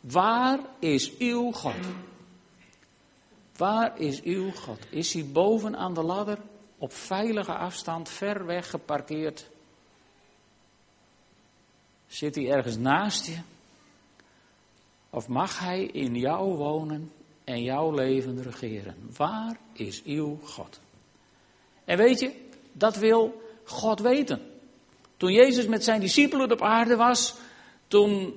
Waar 0.00 0.60
is 0.78 1.16
uw 1.18 1.52
God? 1.52 1.74
Waar 3.56 3.98
is 3.98 4.22
uw 4.22 4.50
God? 4.50 4.78
Is 4.90 5.12
hij 5.12 5.26
boven 5.26 5.76
aan 5.76 5.94
de 5.94 6.02
ladder, 6.02 6.38
op 6.78 6.92
veilige 6.92 7.54
afstand, 7.54 8.08
ver 8.08 8.46
weg 8.46 8.70
geparkeerd? 8.70 9.48
Zit 12.06 12.34
hij 12.34 12.50
ergens 12.50 12.76
naast 12.76 13.26
je? 13.26 13.38
Of 15.18 15.28
mag 15.28 15.58
hij 15.58 15.82
in 15.82 16.14
jou 16.14 16.56
wonen 16.56 17.12
en 17.44 17.62
jouw 17.62 17.94
leven 17.94 18.42
regeren? 18.42 18.94
Waar 19.16 19.56
is 19.72 20.02
uw 20.04 20.38
God? 20.44 20.80
En 21.84 21.96
weet 21.96 22.20
je, 22.20 22.32
dat 22.72 22.96
wil 22.96 23.42
God 23.64 24.00
weten. 24.00 24.40
Toen 25.16 25.32
Jezus 25.32 25.66
met 25.66 25.84
zijn 25.84 26.00
discipelen 26.00 26.52
op 26.52 26.62
aarde 26.62 26.96
was, 26.96 27.34
toen 27.88 28.34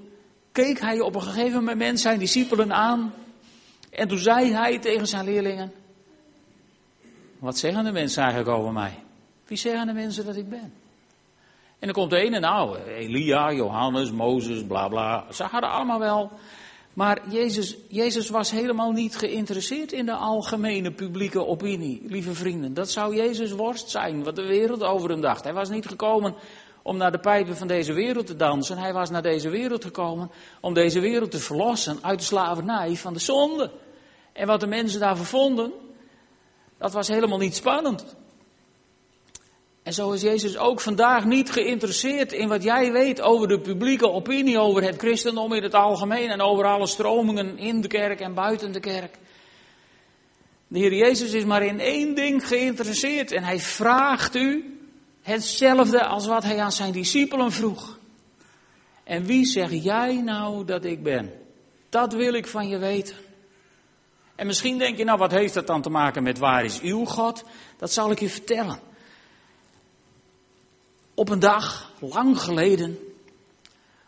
keek 0.51 0.79
hij 0.79 0.99
op 0.99 1.15
een 1.15 1.21
gegeven 1.21 1.63
moment 1.63 1.99
zijn 1.99 2.19
discipelen 2.19 2.73
aan. 2.73 3.13
En 3.89 4.07
toen 4.07 4.17
zei 4.17 4.51
hij 4.51 4.79
tegen 4.79 5.07
zijn 5.07 5.25
leerlingen: 5.25 5.71
Wat 7.39 7.57
zeggen 7.57 7.83
de 7.83 7.91
mensen 7.91 8.23
eigenlijk 8.23 8.57
over 8.57 8.73
mij? 8.73 9.03
Wie 9.45 9.57
zeggen 9.57 9.87
de 9.87 9.93
mensen 9.93 10.25
dat 10.25 10.35
ik 10.35 10.49
ben? 10.49 10.73
En 11.79 11.87
dan 11.87 11.93
komt 11.93 12.09
de 12.09 12.17
ene, 12.17 12.39
nou, 12.39 12.77
Elia, 12.77 13.51
Johannes, 13.51 14.11
Mozes, 14.11 14.65
bla 14.65 14.87
bla. 14.87 15.31
Ze 15.31 15.43
hadden 15.43 15.69
allemaal 15.69 15.99
wel 15.99 16.31
maar 16.93 17.29
Jezus, 17.29 17.77
Jezus 17.87 18.29
was 18.29 18.51
helemaal 18.51 18.91
niet 18.91 19.15
geïnteresseerd 19.15 19.91
in 19.91 20.05
de 20.05 20.13
algemene 20.13 20.91
publieke 20.91 21.45
opinie, 21.45 22.01
lieve 22.05 22.33
vrienden. 22.33 22.73
Dat 22.73 22.89
zou 22.89 23.15
Jezus 23.15 23.51
worst 23.51 23.89
zijn, 23.89 24.23
wat 24.23 24.35
de 24.35 24.45
wereld 24.45 24.83
over 24.83 25.09
hem 25.09 25.21
dacht. 25.21 25.43
Hij 25.43 25.53
was 25.53 25.69
niet 25.69 25.87
gekomen 25.87 26.35
om 26.83 26.97
naar 26.97 27.11
de 27.11 27.19
pijpen 27.19 27.57
van 27.57 27.67
deze 27.67 27.93
wereld 27.93 28.25
te 28.25 28.35
dansen. 28.35 28.77
Hij 28.77 28.93
was 28.93 29.09
naar 29.09 29.21
deze 29.21 29.49
wereld 29.49 29.83
gekomen 29.83 30.31
om 30.61 30.73
deze 30.73 30.99
wereld 30.99 31.31
te 31.31 31.39
verlossen 31.39 31.97
uit 32.01 32.19
de 32.19 32.25
slavernij 32.25 32.95
van 32.95 33.13
de 33.13 33.19
zonde. 33.19 33.71
En 34.33 34.47
wat 34.47 34.59
de 34.59 34.67
mensen 34.67 34.99
daarvoor 34.99 35.25
vonden, 35.25 35.71
dat 36.77 36.93
was 36.93 37.07
helemaal 37.07 37.37
niet 37.37 37.55
spannend. 37.55 38.15
En 39.83 39.93
zo 39.93 40.11
is 40.11 40.21
Jezus 40.21 40.57
ook 40.57 40.81
vandaag 40.81 41.25
niet 41.25 41.51
geïnteresseerd 41.51 42.31
in 42.31 42.47
wat 42.47 42.63
jij 42.63 42.91
weet 42.91 43.21
over 43.21 43.47
de 43.47 43.59
publieke 43.59 44.09
opinie, 44.09 44.59
over 44.59 44.83
het 44.83 44.97
christendom 44.97 45.53
in 45.53 45.63
het 45.63 45.73
algemeen 45.73 46.29
en 46.29 46.41
over 46.41 46.65
alle 46.65 46.87
stromingen 46.87 47.57
in 47.57 47.81
de 47.81 47.87
kerk 47.87 48.19
en 48.19 48.33
buiten 48.33 48.71
de 48.71 48.79
kerk. 48.79 49.17
De 50.67 50.79
Heer 50.79 50.93
Jezus 50.93 51.33
is 51.33 51.45
maar 51.45 51.63
in 51.63 51.79
één 51.79 52.15
ding 52.15 52.47
geïnteresseerd 52.47 53.31
en 53.31 53.43
hij 53.43 53.59
vraagt 53.59 54.35
u 54.35 54.79
hetzelfde 55.21 56.05
als 56.05 56.27
wat 56.27 56.43
hij 56.43 56.59
aan 56.59 56.71
zijn 56.71 56.91
discipelen 56.91 57.51
vroeg. 57.51 57.99
En 59.03 59.25
wie 59.25 59.45
zeg 59.45 59.71
jij 59.71 60.21
nou 60.21 60.65
dat 60.65 60.85
ik 60.85 61.03
ben? 61.03 61.33
Dat 61.89 62.13
wil 62.13 62.33
ik 62.33 62.47
van 62.47 62.67
je 62.67 62.77
weten. 62.77 63.15
En 64.35 64.47
misschien 64.47 64.77
denk 64.77 64.97
je, 64.97 65.03
nou 65.03 65.17
wat 65.17 65.31
heeft 65.31 65.53
dat 65.53 65.67
dan 65.67 65.81
te 65.81 65.89
maken 65.89 66.23
met 66.23 66.37
waar 66.37 66.63
is 66.63 66.81
uw 66.81 67.05
God? 67.05 67.43
Dat 67.77 67.91
zal 67.91 68.11
ik 68.11 68.19
je 68.19 68.29
vertellen. 68.29 68.89
Op 71.21 71.29
een 71.29 71.39
dag, 71.39 71.91
lang 71.99 72.39
geleden, 72.39 72.97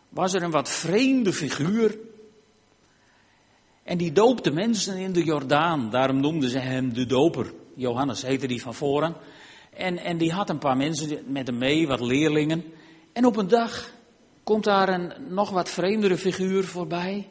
was 0.08 0.34
er 0.34 0.42
een 0.42 0.50
wat 0.50 0.68
vreemde 0.68 1.32
figuur. 1.32 1.98
En 3.82 3.98
die 3.98 4.12
doopte 4.12 4.50
mensen 4.50 4.96
in 4.96 5.12
de 5.12 5.24
Jordaan. 5.24 5.90
Daarom 5.90 6.20
noemden 6.20 6.50
ze 6.50 6.58
hem 6.58 6.94
de 6.94 7.06
doper. 7.06 7.52
Johannes 7.74 8.22
heette 8.22 8.46
die 8.46 8.62
van 8.62 8.74
voren. 8.74 9.16
En, 9.70 9.98
en 9.98 10.18
die 10.18 10.32
had 10.32 10.50
een 10.50 10.58
paar 10.58 10.76
mensen 10.76 11.24
met 11.26 11.46
hem 11.46 11.58
mee, 11.58 11.86
wat 11.86 12.00
leerlingen. 12.00 12.64
En 13.12 13.24
op 13.24 13.36
een 13.36 13.48
dag 13.48 13.90
komt 14.44 14.64
daar 14.64 14.88
een 14.88 15.12
nog 15.28 15.50
wat 15.50 15.68
vreemdere 15.68 16.16
figuur 16.16 16.64
voorbij. 16.64 17.30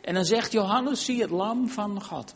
En 0.00 0.14
dan 0.14 0.24
zegt 0.24 0.52
Johannes, 0.52 1.04
zie 1.04 1.20
het 1.20 1.30
lam 1.30 1.68
van 1.68 2.02
God. 2.02 2.34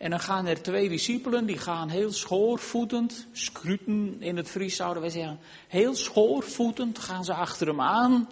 En 0.00 0.10
dan 0.10 0.20
gaan 0.20 0.46
er 0.46 0.62
twee 0.62 0.88
discipelen, 0.88 1.46
die 1.46 1.58
gaan 1.58 1.88
heel 1.88 2.12
schoorvoetend, 2.12 3.26
scruten 3.32 4.16
in 4.20 4.36
het 4.36 4.48
Fries 4.48 4.76
zouden 4.76 5.02
wij 5.02 5.10
zeggen, 5.10 5.38
heel 5.68 5.94
schoorvoetend 5.94 6.98
gaan 6.98 7.24
ze 7.24 7.34
achter 7.34 7.66
hem 7.66 7.80
aan. 7.80 8.28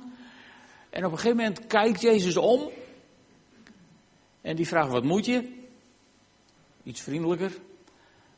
En 0.90 1.04
op 1.04 1.12
een 1.12 1.18
gegeven 1.18 1.36
moment 1.36 1.66
kijkt 1.66 2.00
Jezus 2.00 2.36
om. 2.36 2.70
En 4.40 4.56
die 4.56 4.66
vraagt, 4.66 4.90
wat 4.90 5.04
moet 5.04 5.24
je? 5.24 5.52
Iets 6.82 7.00
vriendelijker. 7.00 7.52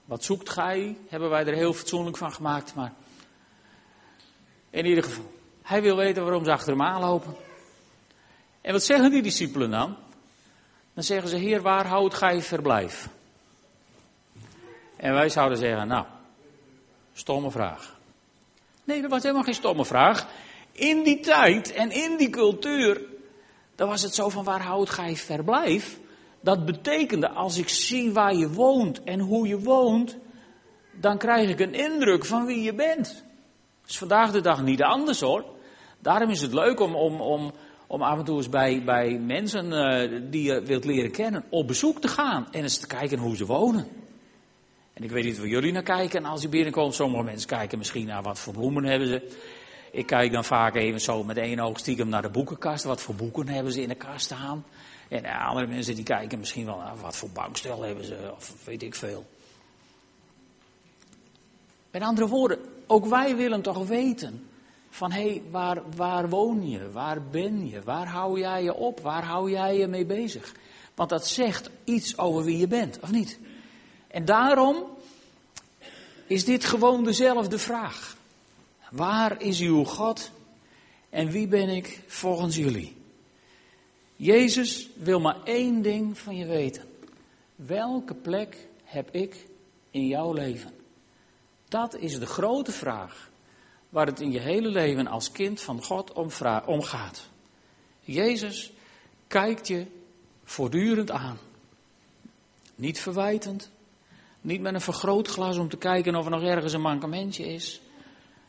Wat 0.05 0.25
zoekt 0.25 0.49
gij? 0.49 0.97
Hebben 1.09 1.31
wij 1.31 1.45
er 1.45 1.55
heel 1.55 1.73
fatsoenlijk 1.73 2.17
van 2.17 2.33
gemaakt, 2.33 2.75
maar 2.75 2.93
in 4.71 4.87
ieder 4.87 5.05
geval. 5.05 5.31
Hij 5.63 5.83
wil 5.83 5.97
weten 5.97 6.23
waarom 6.23 6.45
ze 6.45 6.53
achter 6.53 6.73
hem 6.73 6.83
aanlopen. 6.83 7.35
En 8.61 8.73
wat 8.73 8.83
zeggen 8.83 9.11
die 9.11 9.23
discipelen 9.23 9.71
dan? 9.71 9.97
Dan 10.95 11.05
zeggen 11.05 11.29
ze, 11.29 11.37
Heer, 11.37 11.63
waar 11.63 11.87
houdt 11.87 12.15
gij 12.15 12.43
verblijf? 12.43 13.09
En 15.01 15.13
wij 15.13 15.29
zouden 15.29 15.59
zeggen, 15.59 15.89
nou, 15.89 16.05
stomme 17.13 17.51
vraag. 17.51 17.99
Nee, 18.85 19.01
dat 19.01 19.11
was 19.11 19.23
helemaal 19.23 19.45
geen 19.45 19.55
stomme 19.55 19.85
vraag. 19.85 20.27
In 20.73 21.03
die 21.03 21.21
tijd 21.21 21.73
en 21.73 21.91
in 21.91 22.17
die 22.17 22.31
cultuur, 22.31 23.01
dan 23.75 23.89
was 23.89 24.03
het 24.03 24.15
zo 24.15 24.29
van 24.29 24.45
waar 24.45 24.63
houdt 24.63 24.91
gij 24.91 25.17
verblijf? 25.17 25.99
Dat 26.41 26.65
betekende, 26.65 27.31
als 27.31 27.57
ik 27.57 27.69
zie 27.69 28.13
waar 28.13 28.35
je 28.35 28.51
woont 28.51 29.03
en 29.03 29.21
hoe 29.21 29.49
je 29.49 29.61
woont, 29.61 30.17
dan 30.93 31.19
krijg 31.19 31.51
ik 31.51 31.61
een 31.61 31.75
indruk 31.75 32.25
van 32.25 32.47
wie 32.47 32.63
je 32.63 32.75
bent. 32.75 33.25
Dat 33.81 33.91
is 33.91 33.99
vandaag 33.99 34.33
de 34.33 34.41
dag 34.41 34.63
niet 34.63 34.83
anders 34.83 35.21
hoor. 35.21 35.45
Daarom 35.99 36.31
is 36.31 36.41
het 36.41 36.53
leuk 36.53 36.81
om, 36.81 36.95
om, 36.95 37.21
om, 37.21 37.53
om 37.87 38.03
af 38.03 38.19
en 38.19 38.25
toe 38.25 38.37
eens 38.37 38.49
bij, 38.49 38.85
bij 38.85 39.19
mensen 39.19 39.73
uh, 39.73 40.21
die 40.31 40.43
je 40.43 40.63
wilt 40.63 40.85
leren 40.85 41.11
kennen 41.11 41.45
op 41.51 41.67
bezoek 41.67 42.01
te 42.01 42.09
gaan 42.09 42.47
en 42.51 42.63
eens 42.63 42.79
te 42.79 42.87
kijken 42.87 43.19
hoe 43.19 43.37
ze 43.37 43.47
wonen. 43.47 44.09
En 44.93 45.03
ik 45.03 45.11
weet 45.11 45.25
niet 45.25 45.39
waar 45.39 45.47
jullie 45.47 45.73
naar 45.73 45.83
kijken. 45.83 46.25
En 46.25 46.31
als 46.31 46.43
je 46.43 46.49
binnenkomt, 46.49 46.95
sommige 46.95 47.25
mensen 47.25 47.49
kijken 47.49 47.79
misschien 47.79 48.07
naar 48.07 48.23
wat 48.23 48.39
voor 48.39 48.53
bloemen 48.53 48.85
hebben 48.85 49.09
ze. 49.09 49.39
Ik 49.93 50.07
kijk 50.07 50.33
dan 50.33 50.45
vaak 50.45 50.75
even 50.75 51.01
zo 51.01 51.25
met 51.25 51.37
één 51.37 51.61
oog 51.61 51.79
stiekem 51.79 52.09
naar 52.09 52.23
de 52.23 52.31
boekenkast. 52.31 52.85
Wat 52.85 53.01
voor 53.01 53.15
boeken 53.15 53.49
hebben 53.49 53.73
ze 53.73 53.83
in 53.83 53.89
de 53.89 53.95
kast 53.95 54.25
staan? 54.25 54.65
En 55.09 55.25
andere 55.25 55.67
mensen 55.67 55.95
die 55.95 56.05
kijken 56.05 56.39
misschien 56.39 56.65
wel 56.65 56.77
naar 56.77 56.97
wat 57.01 57.17
voor 57.17 57.31
bankstel 57.31 57.83
hebben 57.83 58.05
ze, 58.05 58.33
of 58.37 58.65
weet 58.65 58.83
ik 58.83 58.95
veel. 58.95 59.27
Met 61.91 62.03
andere 62.03 62.29
woorden, 62.29 62.59
ook 62.87 63.07
wij 63.07 63.37
willen 63.37 63.63
toch 63.63 63.87
weten 63.87 64.49
van 64.91 65.13
hé, 65.13 65.29
hey, 65.29 65.43
waar, 65.51 65.83
waar 65.97 66.29
woon 66.29 66.69
je? 66.69 66.91
Waar 66.91 67.23
ben 67.23 67.69
je? 67.69 67.83
Waar 67.83 68.07
hou 68.07 68.39
jij 68.39 68.63
je 68.63 68.75
op? 68.75 69.01
Waar 69.01 69.25
hou 69.25 69.51
jij 69.51 69.79
je 69.79 69.87
mee 69.87 70.07
bezig? 70.07 70.55
Want 70.95 71.11
dat 71.11 71.27
zegt 71.27 71.71
iets 71.85 72.19
over 72.19 72.45
wie 72.45 72.59
je 72.59 72.67
bent, 72.67 72.99
of 73.01 73.11
niet? 73.11 73.39
En 74.11 74.25
daarom 74.25 74.85
is 76.27 76.45
dit 76.45 76.65
gewoon 76.65 77.05
dezelfde 77.05 77.59
vraag. 77.59 78.17
Waar 78.91 79.43
is 79.43 79.61
uw 79.61 79.85
God 79.85 80.31
en 81.11 81.31
wie 81.31 81.47
ben 81.47 81.69
ik 81.69 82.01
volgens 82.07 82.57
jullie? 82.57 82.97
Jezus 84.17 84.89
wil 84.97 85.21
maar 85.21 85.43
één 85.45 85.83
ding 85.83 86.19
van 86.19 86.37
je 86.37 86.47
weten. 86.47 86.89
Welke 87.57 88.15
plek 88.15 88.57
heb 88.85 89.15
ik 89.15 89.47
in 89.91 90.07
jouw 90.07 90.33
leven? 90.33 90.75
Dat 91.69 91.97
is 91.97 92.19
de 92.19 92.27
grote 92.27 92.73
vraag 92.73 93.31
waar 93.89 94.07
het 94.07 94.21
in 94.21 94.33
je 94.33 94.41
hele 94.41 94.69
leven 94.69 95.07
als 95.07 95.33
kind 95.33 95.61
van 95.61 95.83
God 95.83 96.13
om, 96.67 96.83
gaat. 96.83 97.29
Jezus 98.01 98.73
kijkt 99.27 99.69
je 99.69 99.87
voortdurend 100.45 101.11
aan. 101.11 101.39
Niet 102.75 103.01
verwijtend, 103.01 103.71
niet 104.41 104.61
met 104.61 104.75
een 104.75 104.81
vergrootglas 104.81 105.59
om 105.59 105.69
te 105.69 105.77
kijken 105.77 106.15
of 106.15 106.25
er 106.25 106.31
nog 106.31 106.43
ergens 106.43 106.73
een 106.73 106.81
mankementje 106.81 107.45
is. 107.45 107.81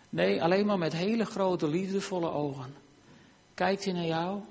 Nee, 0.09 0.43
alleen 0.43 0.65
maar 0.65 0.77
met 0.77 0.93
hele 0.93 1.25
grote 1.25 1.67
liefdevolle 1.67 2.29
ogen. 2.29 2.75
Kijkt 3.53 3.83
hij 3.83 3.93
naar 3.93 4.05
jou 4.05 4.41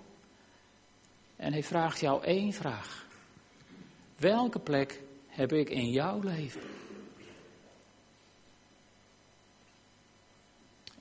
en 1.37 1.53
hij 1.53 1.62
vraagt 1.62 2.00
jou 2.00 2.24
één 2.24 2.53
vraag. 2.53 3.07
Welke 4.16 4.59
plek 4.59 5.03
heb 5.26 5.53
ik 5.53 5.70
in 5.70 5.90
jouw 5.90 6.20
leven? 6.20 6.62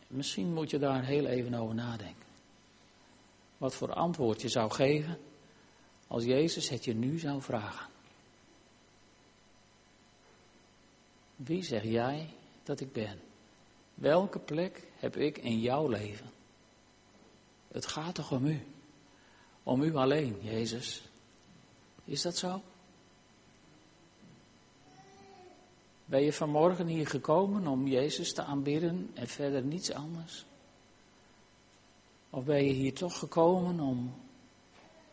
Misschien 0.08 0.54
moet 0.54 0.70
je 0.70 0.80
daar 0.80 1.04
heel 1.04 1.26
even 1.26 1.54
over 1.54 1.76
nadenken. 1.76 2.28
Wat 3.58 3.76
voor 3.76 3.94
antwoord 3.94 4.42
je 4.42 4.50
zou 4.50 4.72
geven 4.72 5.18
als 6.08 6.24
Jezus 6.24 6.70
het 6.70 6.86
je 6.86 6.96
nu 6.96 7.20
zou 7.20 7.42
vragen. 7.42 7.88
Wie 11.40 11.64
zeg 11.64 11.84
jij 11.84 12.30
dat 12.64 12.80
ik 12.80 12.92
ben? 12.92 13.20
Welke 13.94 14.40
plek 14.40 14.88
heb 14.96 15.18
ik 15.18 15.38
in 15.38 15.60
jouw 15.60 15.88
leven? 15.88 16.30
Het 17.68 17.86
gaat 17.86 18.16
toch 18.16 18.32
om 18.32 18.46
u? 18.46 18.66
Om 19.64 19.82
u 19.82 19.96
alleen, 19.96 20.38
Jezus. 20.42 21.10
Is 22.06 22.22
dat 22.22 22.38
zo? 22.38 22.62
Ben 26.06 26.22
je 26.22 26.34
vanmorgen 26.34 26.88
hier 26.88 27.08
gekomen 27.08 27.68
om 27.68 27.88
Jezus 27.88 28.34
te 28.34 28.44
aanbidden 28.44 29.12
en 29.14 29.28
verder 29.28 29.64
niets 29.64 29.92
anders? 29.92 30.46
Of 32.30 32.44
ben 32.44 32.66
je 32.66 32.74
hier 32.74 32.94
toch 32.94 33.20
gekomen 33.20 33.80
om 33.80 34.14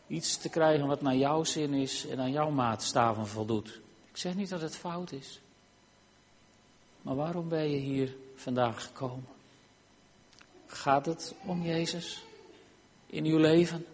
iets 0.07 0.37
te 0.37 0.49
krijgen 0.49 0.87
wat 0.87 1.01
naar 1.01 1.15
jouw 1.15 1.43
zin 1.43 1.73
is 1.73 2.07
en 2.07 2.19
aan 2.19 2.31
jouw 2.31 2.49
maatstaven 2.49 3.27
voldoet? 3.27 3.79
Ik 4.09 4.17
zeg 4.17 4.35
niet 4.35 4.49
dat 4.49 4.61
het 4.61 4.75
fout 4.75 5.11
is. 5.11 5.41
Maar 7.07 7.15
waarom 7.15 7.49
ben 7.49 7.69
je 7.69 7.77
hier 7.77 8.15
vandaag 8.35 8.83
gekomen? 8.83 9.27
Gaat 10.65 11.05
het 11.05 11.35
om 11.45 11.63
Jezus 11.63 12.23
in 13.05 13.25
uw 13.25 13.37
leven? 13.37 13.85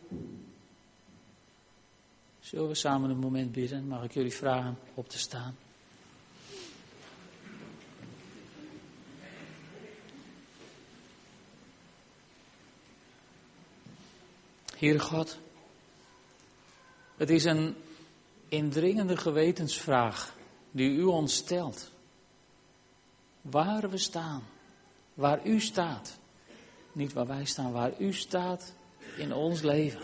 Zullen 2.40 2.68
we 2.68 2.76
samen 2.76 3.10
een 3.10 3.20
moment 3.20 3.52
bidden? 3.52 3.88
Mag 3.88 4.04
ik 4.04 4.14
jullie 4.14 4.34
vragen 4.34 4.78
op 4.94 5.10
te 5.10 5.18
staan? 5.18 5.58
Heere 14.78 15.00
God, 15.00 15.38
het 17.18 17.30
is 17.30 17.44
een 17.44 17.76
indringende 18.48 19.18
gewetensvraag 19.18 20.36
die 20.72 20.90
u 20.90 21.04
ons 21.04 21.36
stelt. 21.36 21.92
Waar 23.44 23.90
we 23.90 23.98
staan, 23.98 24.44
waar 25.14 25.48
u 25.48 25.60
staat. 25.60 26.20
Niet 26.92 27.14
waar 27.14 27.28
wij 27.28 27.46
staan, 27.46 27.72
waar 27.72 28.02
u 28.02 28.14
staat 28.14 28.74
in 29.18 29.34
ons 29.34 29.62
leven. 29.62 30.02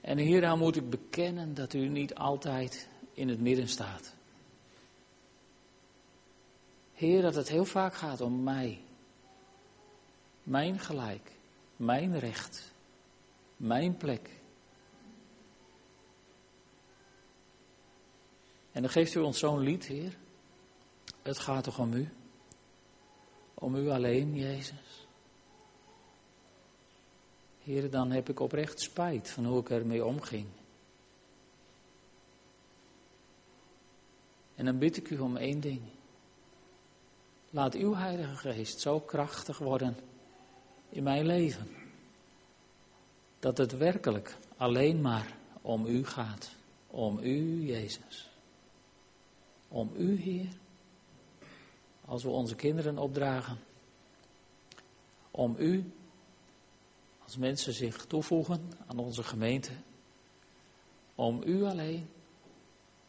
En 0.00 0.18
hieraan 0.18 0.58
moet 0.58 0.76
ik 0.76 0.90
bekennen 0.90 1.54
dat 1.54 1.72
u 1.72 1.88
niet 1.88 2.14
altijd 2.14 2.88
in 3.12 3.28
het 3.28 3.40
midden 3.40 3.68
staat. 3.68 4.14
Heer, 6.92 7.22
dat 7.22 7.34
het 7.34 7.48
heel 7.48 7.64
vaak 7.64 7.94
gaat 7.94 8.20
om 8.20 8.42
mij. 8.42 8.80
Mijn 10.42 10.78
gelijk 10.78 11.32
mijn 11.82 12.18
recht, 12.18 12.72
mijn 13.56 13.96
plek. 13.96 14.30
En 18.72 18.82
dan 18.82 18.90
geeft 18.90 19.14
u 19.14 19.20
ons 19.20 19.38
zo'n 19.38 19.58
lied, 19.58 19.84
Heer. 19.84 20.16
Het 21.22 21.38
gaat 21.38 21.64
toch 21.64 21.78
om 21.78 21.92
u? 21.92 22.08
Om 23.54 23.74
u 23.74 23.88
alleen, 23.88 24.34
Jezus? 24.34 25.06
Heer, 27.62 27.90
dan 27.90 28.10
heb 28.10 28.28
ik 28.28 28.40
oprecht 28.40 28.80
spijt 28.80 29.30
van 29.30 29.44
hoe 29.44 29.60
ik 29.60 29.70
ermee 29.70 30.04
omging. 30.04 30.46
En 34.54 34.64
dan 34.64 34.78
bid 34.78 34.96
ik 34.96 35.10
u 35.10 35.18
om 35.18 35.36
één 35.36 35.60
ding. 35.60 35.80
Laat 37.50 37.74
uw 37.74 37.94
Heilige 37.94 38.36
Geest 38.36 38.80
zo 38.80 39.00
krachtig 39.00 39.58
worden 39.58 39.96
in 40.88 41.02
mijn 41.02 41.26
leven. 41.26 41.68
Dat 43.38 43.58
het 43.58 43.76
werkelijk 43.76 44.36
alleen 44.56 45.00
maar 45.00 45.36
om 45.62 45.86
u 45.86 46.04
gaat. 46.04 46.50
Om 46.86 47.18
u, 47.18 47.66
Jezus. 47.66 48.30
Om 49.68 49.90
u, 49.96 50.16
Heer. 50.16 50.60
Als 52.12 52.22
we 52.22 52.28
onze 52.28 52.54
kinderen 52.54 52.98
opdragen. 52.98 53.58
Om 55.30 55.56
u, 55.58 55.92
als 57.24 57.36
mensen 57.36 57.72
zich 57.72 58.06
toevoegen 58.06 58.72
aan 58.86 58.98
onze 58.98 59.22
gemeente. 59.22 59.72
Om 61.14 61.42
u 61.44 61.62
alleen, 61.62 62.08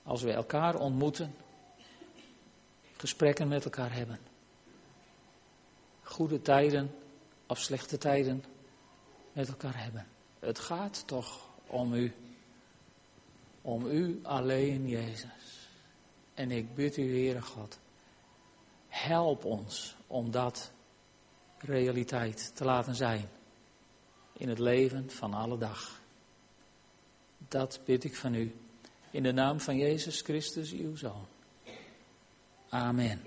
als 0.04 0.22
we 0.22 0.32
elkaar 0.32 0.76
ontmoeten, 0.76 1.36
gesprekken 2.98 3.48
met 3.48 3.64
elkaar 3.64 3.94
hebben. 3.94 4.20
Goede 6.02 6.42
tijden 6.42 6.96
of 7.48 7.60
slechte 7.60 7.98
tijden 7.98 8.44
met 9.34 9.48
elkaar 9.48 9.84
hebben. 9.84 10.08
Het 10.40 10.60
gaat 10.60 11.04
toch 11.08 11.50
om 11.68 11.94
u. 11.94 12.14
Om 13.62 13.86
u 13.86 14.20
alleen, 14.24 14.88
Jezus. 14.88 15.70
En 16.34 16.52
ik 16.52 16.76
bid 16.76 16.98
u, 16.98 17.10
Heere 17.10 17.42
God, 17.42 17.82
help 18.94 19.46
ons 19.46 19.96
om 20.08 20.32
dat 20.32 20.72
realiteit 21.58 22.56
te 22.56 22.64
laten 22.64 22.96
zijn 22.96 23.30
in 24.34 24.50
het 24.50 24.60
leven 24.60 25.10
van 25.12 25.34
alle 25.34 25.58
dag. 25.58 26.02
Dat 27.38 27.80
bid 27.86 28.04
ik 28.04 28.16
van 28.16 28.34
u 28.36 28.56
in 29.12 29.24
de 29.24 29.32
naam 29.32 29.60
van 29.60 29.78
Jezus 29.78 30.22
Christus, 30.22 30.72
uw 30.72 30.96
Zoon. 30.96 31.26
Amen. 32.70 33.22